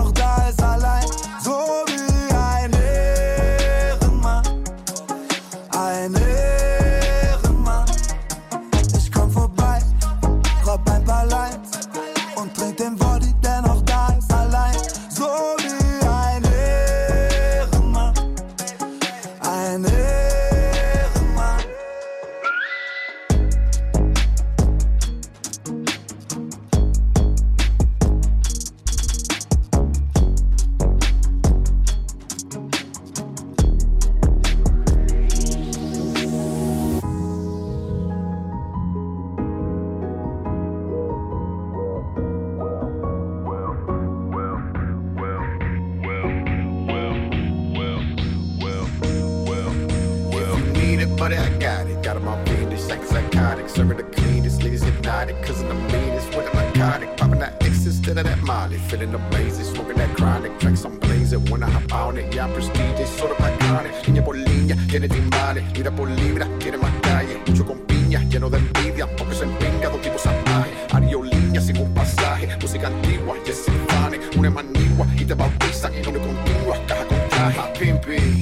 [62.28, 64.06] Prestigious, sort of iconic.
[64.06, 65.64] Línea por línea, tiene timbales.
[65.72, 67.40] Libra por libra, tiene más calle.
[67.46, 69.06] Mucho con piña, lleno de envidia.
[69.16, 70.74] Porque se empinga, dos tipos salvajes.
[70.92, 72.48] Aerolínea sin un pasaje.
[72.60, 74.20] Música antigua, yes, symphonic.
[74.36, 75.92] Una manigua y te bautizan.
[75.94, 77.60] Y no continua, caja con traje.
[77.78, 78.39] Pimpy,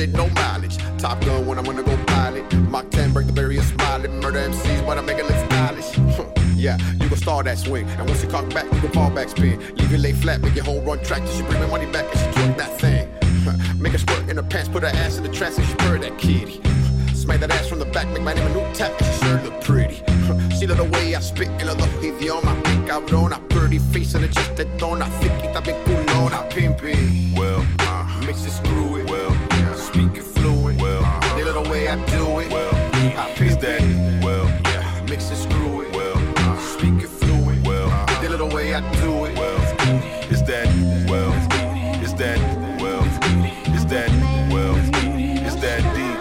[0.00, 0.76] shit, no mileage.
[0.98, 2.44] Top gun when I'm gonna go pilot.
[2.70, 4.20] Mach 10, break the barrier, smiling.
[4.20, 5.90] Murder MCs, but I make it look stylish.
[6.56, 7.86] yeah, you can start that swing.
[7.98, 9.58] And once you cock back, you can fall back spin.
[9.76, 12.06] Leave it lay flat, make your whole run track till she bring my money back
[12.10, 13.06] and she twerk that thing.
[13.80, 15.98] make her squirt in her pants, put her ass in the trance and she purr
[15.98, 16.60] that kitty.
[17.14, 18.92] Smack that ass from the back, make my name a new tap.
[18.98, 19.96] She sure look pretty.
[20.58, 22.56] She love the way I spit y los dos idiomas.
[22.64, 25.06] Bien cabrona, pretty face and te dona.
[25.20, 27.36] Fiquita bien culona, pimpy.
[27.36, 29.10] Well, uh, mix it, screw it.
[29.10, 29.19] Well.
[29.92, 30.80] Speak it fluent.
[30.80, 32.50] Well, uh, they love the way I do it.
[32.52, 32.72] Well,
[33.22, 33.82] I pimp that.
[34.22, 35.04] Well, yeah.
[35.08, 35.90] mix it, screw it.
[35.96, 37.66] Well, uh, speak it fluent.
[37.66, 39.36] Well, uh, they love the way I do it.
[39.36, 39.58] Well,
[40.30, 40.66] is that
[41.10, 41.32] well?
[42.06, 42.38] Is that
[42.80, 43.02] well?
[43.74, 44.10] Is that
[44.54, 44.76] well?
[45.48, 46.18] Is that deep?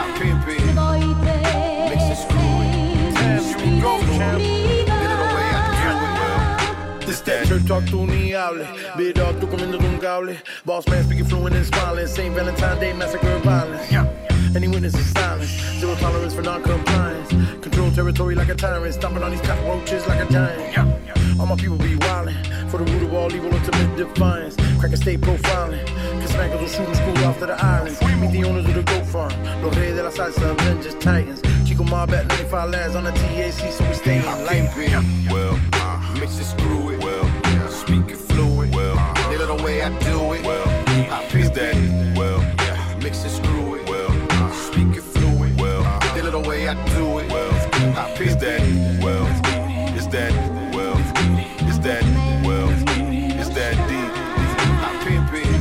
[0.00, 0.62] I pimp it.
[1.90, 3.74] Mix it, screw it.
[3.74, 4.38] You go, champ.
[4.38, 6.12] The way I do it.
[6.20, 8.66] Well, This that church talk tú ni hable.
[8.98, 10.42] Big dog, tú comiendo un cable.
[10.64, 12.08] Boss man speaking fluent and smiling.
[12.08, 12.34] St.
[12.34, 13.92] Valentine's Day massacre of violence.
[14.56, 15.50] Any witness is silence.
[15.78, 17.28] Zero tolerance for non-compliance.
[17.62, 18.92] Control territory like a tyrant.
[18.92, 21.08] Stomping on these cockroaches like a giant.
[21.38, 22.34] All my people be wildin'.
[22.70, 24.56] For the root of all evil, ultimate defiance.
[24.80, 25.86] Crack a state profiling.
[26.20, 28.02] Cause smackers will shoot them school off to the islands.
[28.02, 29.62] Meet the owners of the goat farm.
[29.62, 31.40] Los Reyes de la Salsa, Avengers, Titans.
[31.64, 34.74] Chico Mob at 95 lands on the TAC, so we stay in life.
[35.30, 37.04] Well, uh, mix it, screw it.
[37.04, 37.37] Well,
[39.88, 40.44] I do it.
[40.44, 40.68] Well,
[41.10, 41.74] I pimp that.
[42.14, 42.94] Well, yeah.
[43.02, 43.88] mix it, screw it.
[43.88, 45.58] Well, uh, speak it fluent.
[45.58, 47.32] Well, uh, they love the way I do it.
[47.32, 47.50] Well,
[47.96, 48.60] I pimp that.
[49.02, 49.24] Well,
[49.96, 50.32] is that
[50.76, 50.98] well?
[51.66, 52.04] Is that
[52.44, 52.68] well?
[52.68, 54.12] Is that deep?
[54.84, 55.56] I pimp it.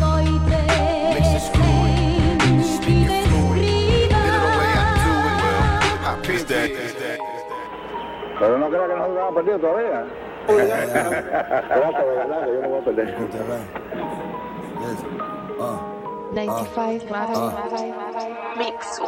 [1.16, 2.66] Mix it, screw it.
[2.68, 3.62] Speak it fluent.
[3.64, 5.38] They love the way I do it.
[5.44, 5.64] Well,
[6.04, 7.20] I pimp that
[8.40, 10.00] Pero no creo que nosotros hemos perdido todavía.
[10.00, 12.08] A perder, yo no voy a perder.
[16.34, 17.10] 95
[18.58, 19.02] Mix.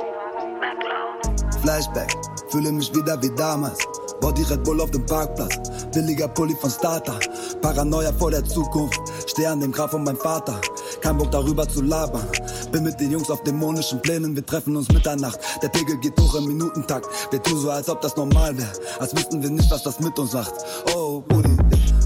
[1.61, 2.15] Flashback,
[2.49, 3.77] fühle mich wieder wie damals.
[4.21, 5.55] Body Red Bull auf dem Parkplatz,
[5.93, 7.19] billiger Pulli von Starter.
[7.61, 10.59] Paranoia vor der Zukunft, steh an dem Grab von meinem Vater.
[11.01, 12.27] Kein Bock darüber zu labern.
[12.71, 15.39] Bin mit den Jungs auf dämonischen Plänen, wir treffen uns Mitternacht.
[15.61, 17.07] Der Pegel geht hoch im Minutentakt.
[17.31, 18.71] Wir tun so, als ob das normal wäre.
[18.99, 20.53] Als wüssten wir nicht, was das mit uns macht.
[20.95, 21.55] Oh, Buddy,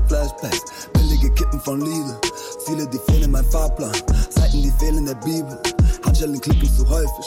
[0.07, 0.61] Flashbacks,
[0.93, 2.18] billige Kippen von Lidl.
[2.66, 3.91] Ziele, die fehlen in meinem Fahrplan.
[4.30, 5.59] Seiten, die fehlen der Bibel.
[6.05, 7.26] Handschellen klicken zu häufig.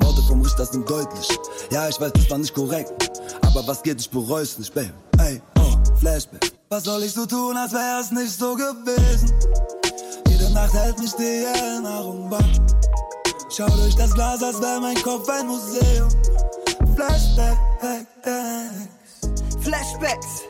[0.00, 1.28] Worte vom Richter sind deutlich.
[1.70, 2.92] Ja, ich weiß, das war nicht korrekt.
[3.42, 4.92] Aber was geht, ich bereu's nicht, baby.
[5.18, 6.52] Ey, oh, Flashback.
[6.68, 9.32] Was soll ich so tun, als wär's nicht so gewesen?
[10.28, 12.40] Jede Nacht hält mich die Erinnerung wach.
[13.56, 16.08] Schau durch das Glas, als wär mein Kopf ein Museum.
[16.94, 17.56] Flashback,
[19.60, 20.45] Flashbacks.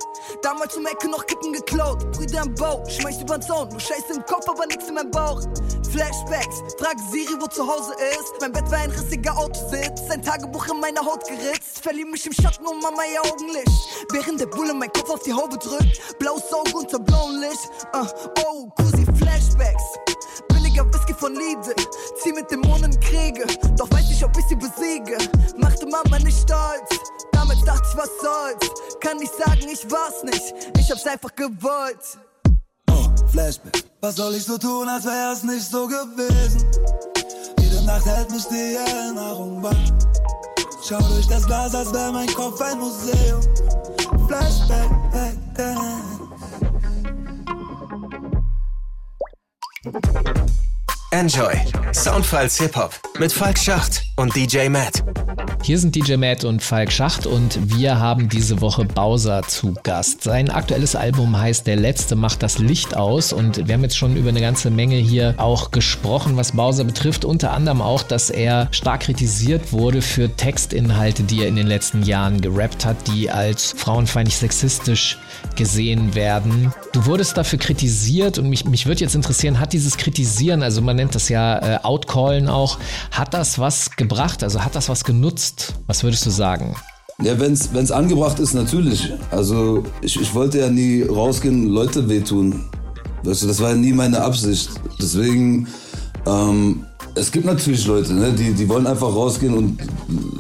[0.47, 2.09] Damals zum Ecke noch Kippen geklaut.
[2.13, 3.69] Brüder im Bau, schmeißt übern Zaun.
[3.69, 5.43] Nur Scheiße im Kopf, aber nix in meinem Bauch.
[5.91, 8.33] Flashbacks, frag Siri, wo zu Hause ist.
[8.41, 10.03] Mein Bett war ein rissiger Autositz.
[10.09, 11.83] Ein Tagebuch in meiner Haut geritzt.
[11.83, 14.07] Verlieb mich im Schatten um Mama ihr Augenlicht.
[14.13, 16.17] Während der Bulle mein Kopf auf die Haube drückt.
[16.21, 17.69] Blaues Auge unter blauem Licht.
[17.93, 18.07] Uh,
[18.47, 20.16] oh, Kusi, Flashbacks.
[20.77, 21.75] Billiger Whisky von Lidl.
[22.23, 23.47] Zieh mit Dämonen Kriege.
[23.79, 25.17] Doch weiß nicht, ob ich sie besiege.
[25.57, 27.01] Machte Mama nicht stolz.
[27.33, 28.99] Damals dachte ich, was soll's.
[29.01, 30.55] Kann nicht sagen, ich war's nicht.
[30.79, 32.19] Ich hab's einfach gewollt.
[32.91, 33.85] Oh, Flashback.
[34.03, 36.65] Was soll ich so tun, als wär's nicht so gewesen?
[37.59, 39.75] Jede Nacht hält mich die Erinnerung wach.
[40.87, 43.41] Schau durch das Glas, als wär mein Kopf ein Museum.
[44.29, 45.37] Flashback, back,
[51.17, 51.55] Enjoy.
[51.95, 55.03] Soundfiles Hip-Hop mit Falk Schacht und DJ Matt.
[55.63, 60.23] Hier sind DJ Matt und Falk Schacht und wir haben diese Woche Bowser zu Gast.
[60.23, 64.15] Sein aktuelles Album heißt Der Letzte macht das Licht aus und wir haben jetzt schon
[64.15, 67.25] über eine ganze Menge hier auch gesprochen, was Bowser betrifft.
[67.25, 72.03] Unter anderem auch, dass er stark kritisiert wurde für Textinhalte, die er in den letzten
[72.03, 75.19] Jahren gerappt hat, die als frauenfeindlich sexistisch
[75.57, 76.73] gesehen werden.
[76.93, 80.97] Du wurdest dafür kritisiert und mich, mich würde jetzt interessieren, hat dieses Kritisieren, also man
[80.97, 82.79] nennt das ja äh, Outcallen auch,
[83.11, 84.43] hat das was gebracht?
[84.43, 85.75] Also hat das was genutzt?
[85.87, 86.77] Was würdest du sagen?
[87.23, 89.13] Ja, wenn es angebracht ist, natürlich.
[89.31, 92.65] Also ich, ich wollte ja nie rausgehen Leute wehtun.
[93.23, 94.69] Weißt du, das war ja nie meine Absicht.
[95.01, 95.67] Deswegen,
[96.27, 96.85] ähm,
[97.17, 99.79] es gibt natürlich Leute, ne, die, die wollen einfach rausgehen und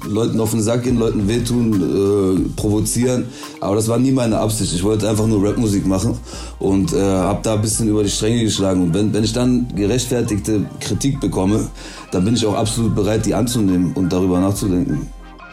[0.06, 3.26] Leuten auf den Sack gehen, Leuten wehtun, äh, provozieren.
[3.60, 4.74] Aber das war nie meine Absicht.
[4.74, 6.18] Ich wollte einfach nur Rapmusik machen
[6.58, 8.82] und äh, habe da ein bisschen über die Stränge geschlagen.
[8.82, 11.66] Und wenn, wenn ich dann gerechtfertigte Kritik bekomme,
[12.10, 15.08] dann bin ich auch absolut bereit, die anzunehmen und darüber nachzudenken.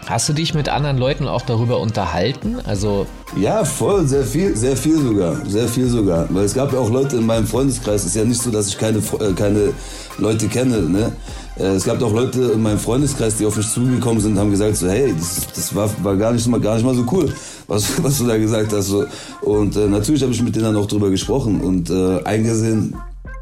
[0.07, 2.57] Hast du dich mit anderen Leuten auch darüber unterhalten?
[2.65, 3.07] Also
[3.38, 6.28] ja, voll, sehr viel, sehr viel sogar, sehr viel sogar.
[6.30, 8.01] Weil es gab ja auch Leute in meinem Freundeskreis.
[8.01, 9.71] Es ist ja nicht so, dass ich keine, äh, keine
[10.18, 10.82] Leute kenne.
[10.82, 11.11] Ne?
[11.57, 14.76] Äh, Es gab auch Leute in meinem Freundeskreis, die auf mich zugekommen sind haben gesagt
[14.76, 17.34] so, hey, das, das war, war gar, nicht mal, gar nicht mal so cool,
[17.68, 18.88] was, was du da gesagt hast.
[18.88, 19.05] So.
[19.41, 22.95] Und äh, natürlich habe ich mit denen dann auch drüber gesprochen und äh, eingesehen,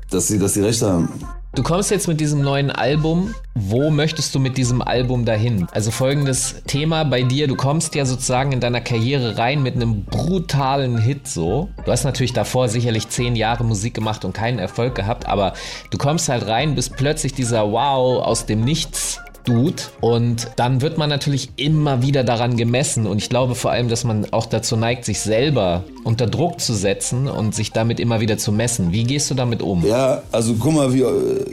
[0.09, 1.09] dass sie, dass sie recht haben.
[1.54, 3.36] Du kommst jetzt mit diesem neuen Album.
[3.56, 5.68] Wo möchtest du mit diesem Album dahin?
[5.74, 7.49] Also folgendes Thema bei dir.
[7.49, 11.68] Du kommst ja sozusagen in deiner Karriere rein mit einem brutalen Hit so.
[11.84, 15.52] Du hast natürlich davor sicherlich zehn Jahre Musik gemacht und keinen Erfolg gehabt, aber
[15.89, 19.83] du kommst halt rein, bist plötzlich dieser Wow aus dem Nichts Dude.
[20.01, 23.07] Und dann wird man natürlich immer wieder daran gemessen.
[23.07, 26.73] Und ich glaube vor allem, dass man auch dazu neigt, sich selber unter Druck zu
[26.73, 28.91] setzen und sich damit immer wieder zu messen.
[28.91, 29.85] Wie gehst du damit um?
[29.85, 31.03] Ja, also guck mal, wie,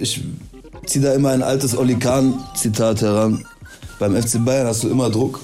[0.00, 0.20] ich
[0.86, 3.44] ziehe da immer ein altes Oli Kahn-Zitat heran.
[3.98, 5.40] Beim FC Bayern hast du immer Druck.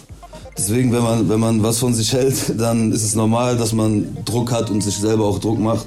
[0.56, 4.16] Deswegen, wenn man, wenn man was von sich hält, dann ist es normal, dass man
[4.24, 5.86] Druck hat und sich selber auch Druck macht.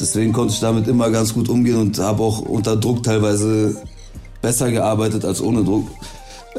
[0.00, 3.76] Deswegen konnte ich damit immer ganz gut umgehen und habe auch unter Druck teilweise
[4.42, 5.88] besser gearbeitet als ohne Druck.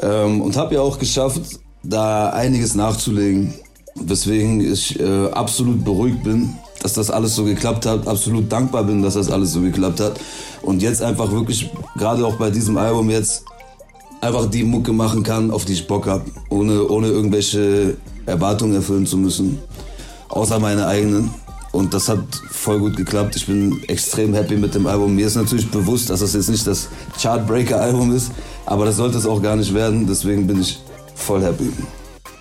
[0.02, 1.42] Ähm, und habe ja auch geschafft,
[1.84, 3.54] da einiges nachzulegen.
[3.94, 8.08] Weswegen ich äh, absolut beruhigt bin, dass das alles so geklappt hat.
[8.08, 10.18] Absolut dankbar bin, dass das alles so geklappt hat.
[10.62, 13.44] Und jetzt einfach wirklich, gerade auch bei diesem Album jetzt,
[14.20, 16.24] einfach die Mucke machen kann, auf die ich Bock habe.
[16.48, 19.58] Ohne, ohne irgendwelche Erwartungen erfüllen zu müssen.
[20.28, 21.30] Außer meine eigenen.
[21.74, 22.20] Und das hat
[22.52, 23.34] voll gut geklappt.
[23.34, 25.16] Ich bin extrem happy mit dem Album.
[25.16, 26.88] Mir ist natürlich bewusst, dass das jetzt nicht das
[27.20, 28.30] Chartbreaker-Album ist,
[28.64, 30.06] aber das sollte es auch gar nicht werden.
[30.06, 30.78] Deswegen bin ich
[31.16, 31.72] voll happy.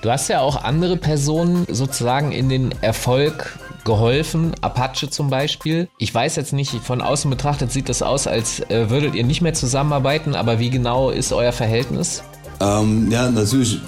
[0.03, 5.87] Du hast ja auch andere Personen sozusagen in den Erfolg geholfen, Apache zum Beispiel.
[5.97, 9.41] Ich weiß jetzt nicht, von außen betrachtet sieht das aus, als äh, würdet ihr nicht
[9.41, 12.21] mehr zusammenarbeiten, aber wie genau ist euer Verhältnis?
[12.59, 13.81] Ähm, ja, natürlich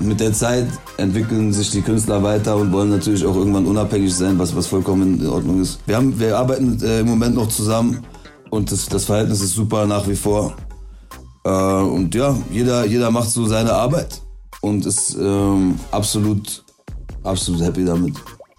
[0.00, 4.38] mit der Zeit entwickeln sich die Künstler weiter und wollen natürlich auch irgendwann unabhängig sein,
[4.38, 5.80] was, was vollkommen in Ordnung ist.
[5.86, 8.04] Wir, haben, wir arbeiten äh, im Moment noch zusammen
[8.50, 10.54] und das, das Verhältnis ist super nach wie vor.
[11.44, 14.20] Äh, und ja, jeder, jeder macht so seine Arbeit
[14.60, 16.64] und ist ähm, absolut,
[17.22, 18.14] absolut happy damit.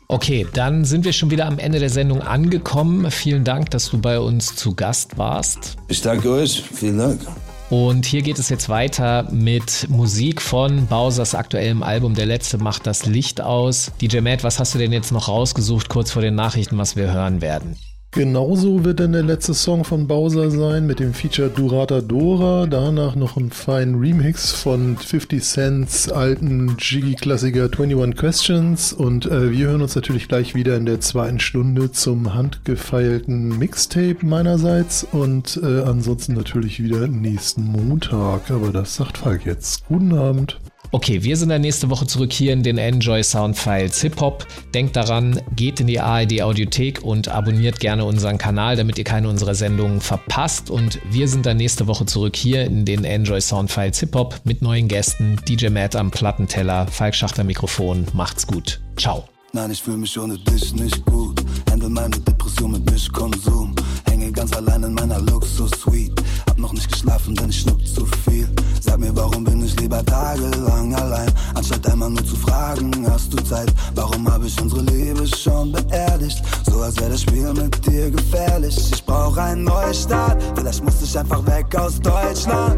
[0.08, 3.12] Okay, dann sind wir schon wieder am Ende der Sendung angekommen.
[3.12, 5.78] Vielen Dank, dass du bei uns zu Gast warst.
[5.88, 6.64] Ich danke euch.
[6.74, 7.22] Vielen Dank.
[7.70, 12.88] Und hier geht es jetzt weiter mit Musik von Bowsers aktuellem Album Der Letzte macht
[12.88, 13.92] das Licht aus.
[14.02, 17.14] DJ Matt, was hast du denn jetzt noch rausgesucht, kurz vor den Nachrichten, was wir
[17.14, 17.78] hören werden?
[18.12, 22.66] Genauso wird dann der letzte Song von Bowser sein mit dem Feature Durata Dora.
[22.66, 28.94] Danach noch ein feinen Remix von 50 Cents alten Jiggy-Klassiker 21 Questions.
[28.94, 34.26] Und äh, wir hören uns natürlich gleich wieder in der zweiten Stunde zum handgefeilten Mixtape
[34.26, 35.04] meinerseits.
[35.04, 38.50] Und äh, ansonsten natürlich wieder nächsten Montag.
[38.50, 39.86] Aber das sagt Falk jetzt.
[39.86, 40.60] Guten Abend.
[40.92, 44.48] Okay, wir sind dann nächste Woche zurück hier in den Enjoy Soundfiles Hip Hop.
[44.74, 49.30] Denkt daran, geht in die ARD Audiothek und abonniert gerne unseren Kanal, damit ihr keine
[49.30, 50.72] unserer Sendungen verpasst.
[50.72, 54.64] Und wir sind dann nächste Woche zurück hier in den Enjoy Soundfiles Hip Hop mit
[54.64, 55.40] neuen Gästen.
[55.48, 58.08] DJ Matt am Plattenteller, Falk Schachter Mikrofon.
[58.14, 58.82] Macht's gut.
[58.98, 59.30] Ciao.
[59.54, 61.40] Nein, ich fühl mich ohne dich nicht gut.
[61.70, 63.76] Handle meine Depression mit Mischkonsum.
[64.08, 66.20] Hänge ganz allein in meiner Luxus-Suite.
[66.60, 68.48] Noch nicht geschlafen, denn ich schnuck zu viel.
[68.82, 71.32] Sag mir, warum bin ich lieber tagelang allein?
[71.56, 73.74] Anstatt einmal nur zu fragen, hast du Zeit?
[73.96, 76.44] Warum hab ich unsere Liebe schon beerdigt?
[76.70, 78.78] So als wäre das Spiel mit dir gefährlich.
[78.94, 80.44] Ich brauch einen Neustart.
[80.56, 82.78] Vielleicht muss ich einfach weg aus Deutschland.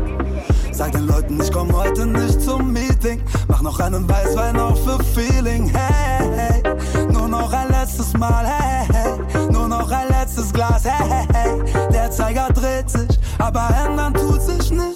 [0.71, 3.21] Sag den Leuten, ich komm heute nicht zum Meeting.
[3.47, 5.71] Mach noch einen Weißwein auf für Feeling.
[5.73, 8.45] Hey, hey, nur noch ein letztes Mal.
[8.45, 10.83] Hey, hey, nur noch ein letztes Glas.
[10.85, 11.89] Hey, hey, hey.
[11.91, 13.10] Der Zeiger dreht sich,
[13.41, 14.90] aber ändern tut sich nichts.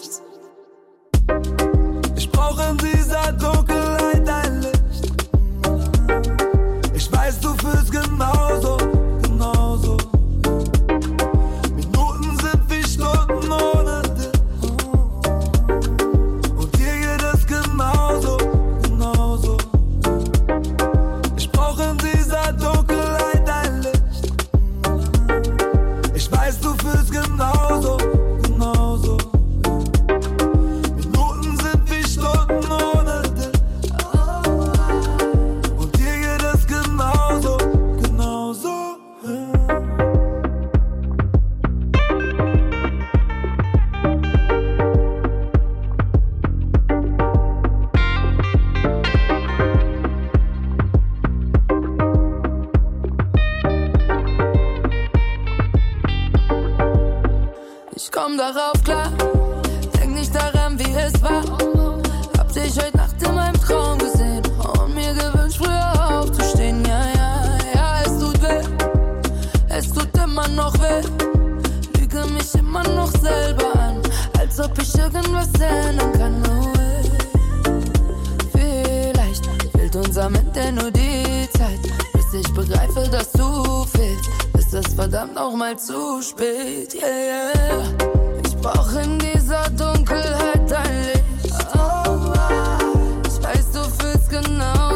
[75.54, 76.43] Ich irgendwas ändern kann.
[78.58, 79.12] Ey.
[79.14, 81.80] Vielleicht fehlt uns am Ende nur die Zeit,
[82.14, 84.30] bis ich begreife, dass du fehlst.
[84.58, 87.84] Ist es verdammt noch mal zu spät, yeah, yeah.
[88.62, 91.04] brauch in dieser Dunkelheit dein
[91.43, 91.68] Licht.
[91.76, 92.34] Oh,
[93.28, 94.95] ich weiß, du fühlst genauso,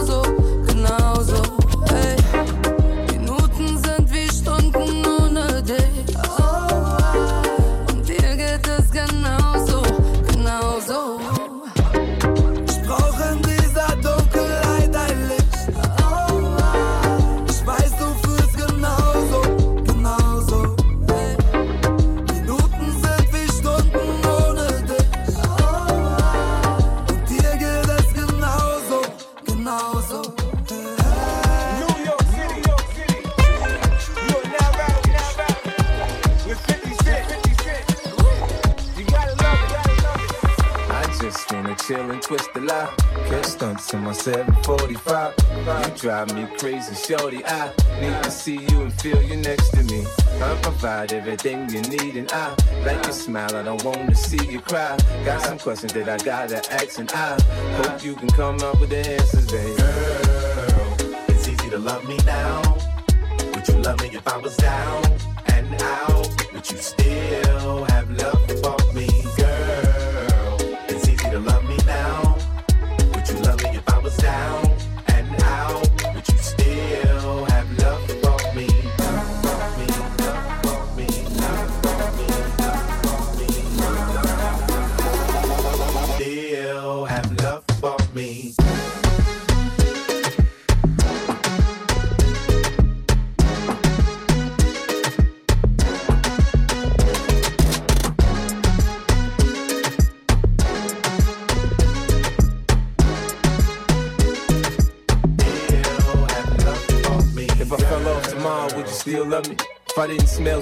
[45.99, 47.43] drive me crazy, shorty.
[47.45, 50.05] I need to see you and feel you next to me.
[50.41, 53.53] I provide everything you need, and I like your smile.
[53.53, 54.97] I don't wanna see you cry.
[55.25, 57.37] Got some questions that I gotta ask, and I
[57.77, 59.75] hope you can come up with the answers, baby.
[59.75, 62.61] Girl, it's easy to love me now.
[63.53, 65.03] Would you love me if I was down
[65.47, 66.27] and out?
[66.53, 67.18] Would you still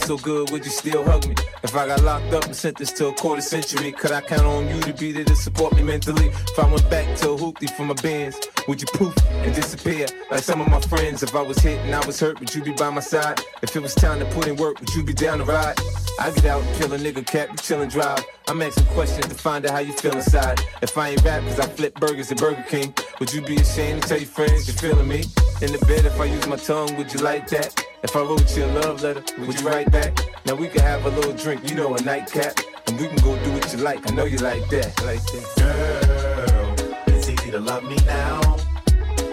[0.08, 1.36] so good, would you still hug me?
[1.64, 4.74] If I got locked up and sentenced to a quarter century, could I count on
[4.74, 6.28] you to be there to support me mentally?
[6.28, 8.40] If I went back to a hoopty for my bands,
[8.70, 11.24] would you poof and disappear like some of my friends?
[11.24, 13.42] If I was hit and I was hurt, would you be by my side?
[13.62, 15.78] If it was time to put in work, would you be down to ride?
[16.22, 18.24] I get out and kill a nigga, cap, you chill and drive.
[18.48, 20.62] I'm asking questions to find out how you feel inside.
[20.82, 24.04] If I ain't rap, cause I flip burgers at Burger King, would you be ashamed
[24.04, 25.26] to tell your friends you're feeling me?
[25.62, 27.84] In the bed, if I use my tongue, would you like that?
[28.04, 30.20] If I wrote you a love letter, would you write back?
[30.46, 33.36] Now we can have a little drink, you know, a nightcap, and we can go
[33.44, 34.10] do what you like.
[34.10, 35.46] I know you like that, like that.
[35.58, 38.40] Girl, it's easy to love me now.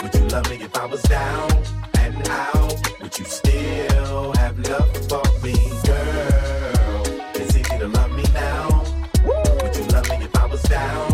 [0.03, 1.51] Would you love me if I was down
[1.99, 3.01] and out?
[3.03, 5.55] Would you still have love for me,
[5.85, 7.03] girl?
[7.35, 8.83] It's easy to love me now.
[9.25, 11.14] Would you love me if I was down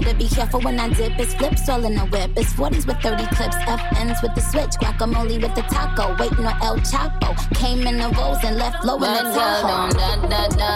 [0.00, 1.18] Gotta be careful when I dip.
[1.18, 2.30] It's flips all in the whip.
[2.34, 3.56] It's 40s with 30 clips.
[3.68, 4.72] FNs with the switch.
[4.80, 6.16] Guacamole with the taco.
[6.16, 7.36] Waiting on El Chapo.
[7.54, 9.92] Came in the rolls and left low in the Tahoe.
[9.92, 10.70] da, da, da.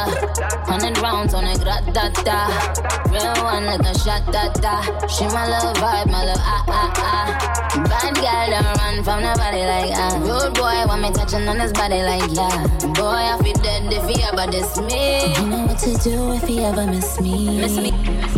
[0.69, 2.53] Hundred rounds on a grat, da, da.
[3.09, 4.83] Real one like a shot, da, da.
[5.09, 7.55] She my little vibe, my little ah, ah, ah.
[7.89, 10.21] Bad girl don't run from nobody like ah.
[10.21, 12.67] Rude boy want me touching on his body like yeah.
[12.93, 15.33] Boy, I feel dead if he ever diss me.
[15.33, 17.59] You know what to do if he ever miss me.
[17.59, 18.34] Miss me.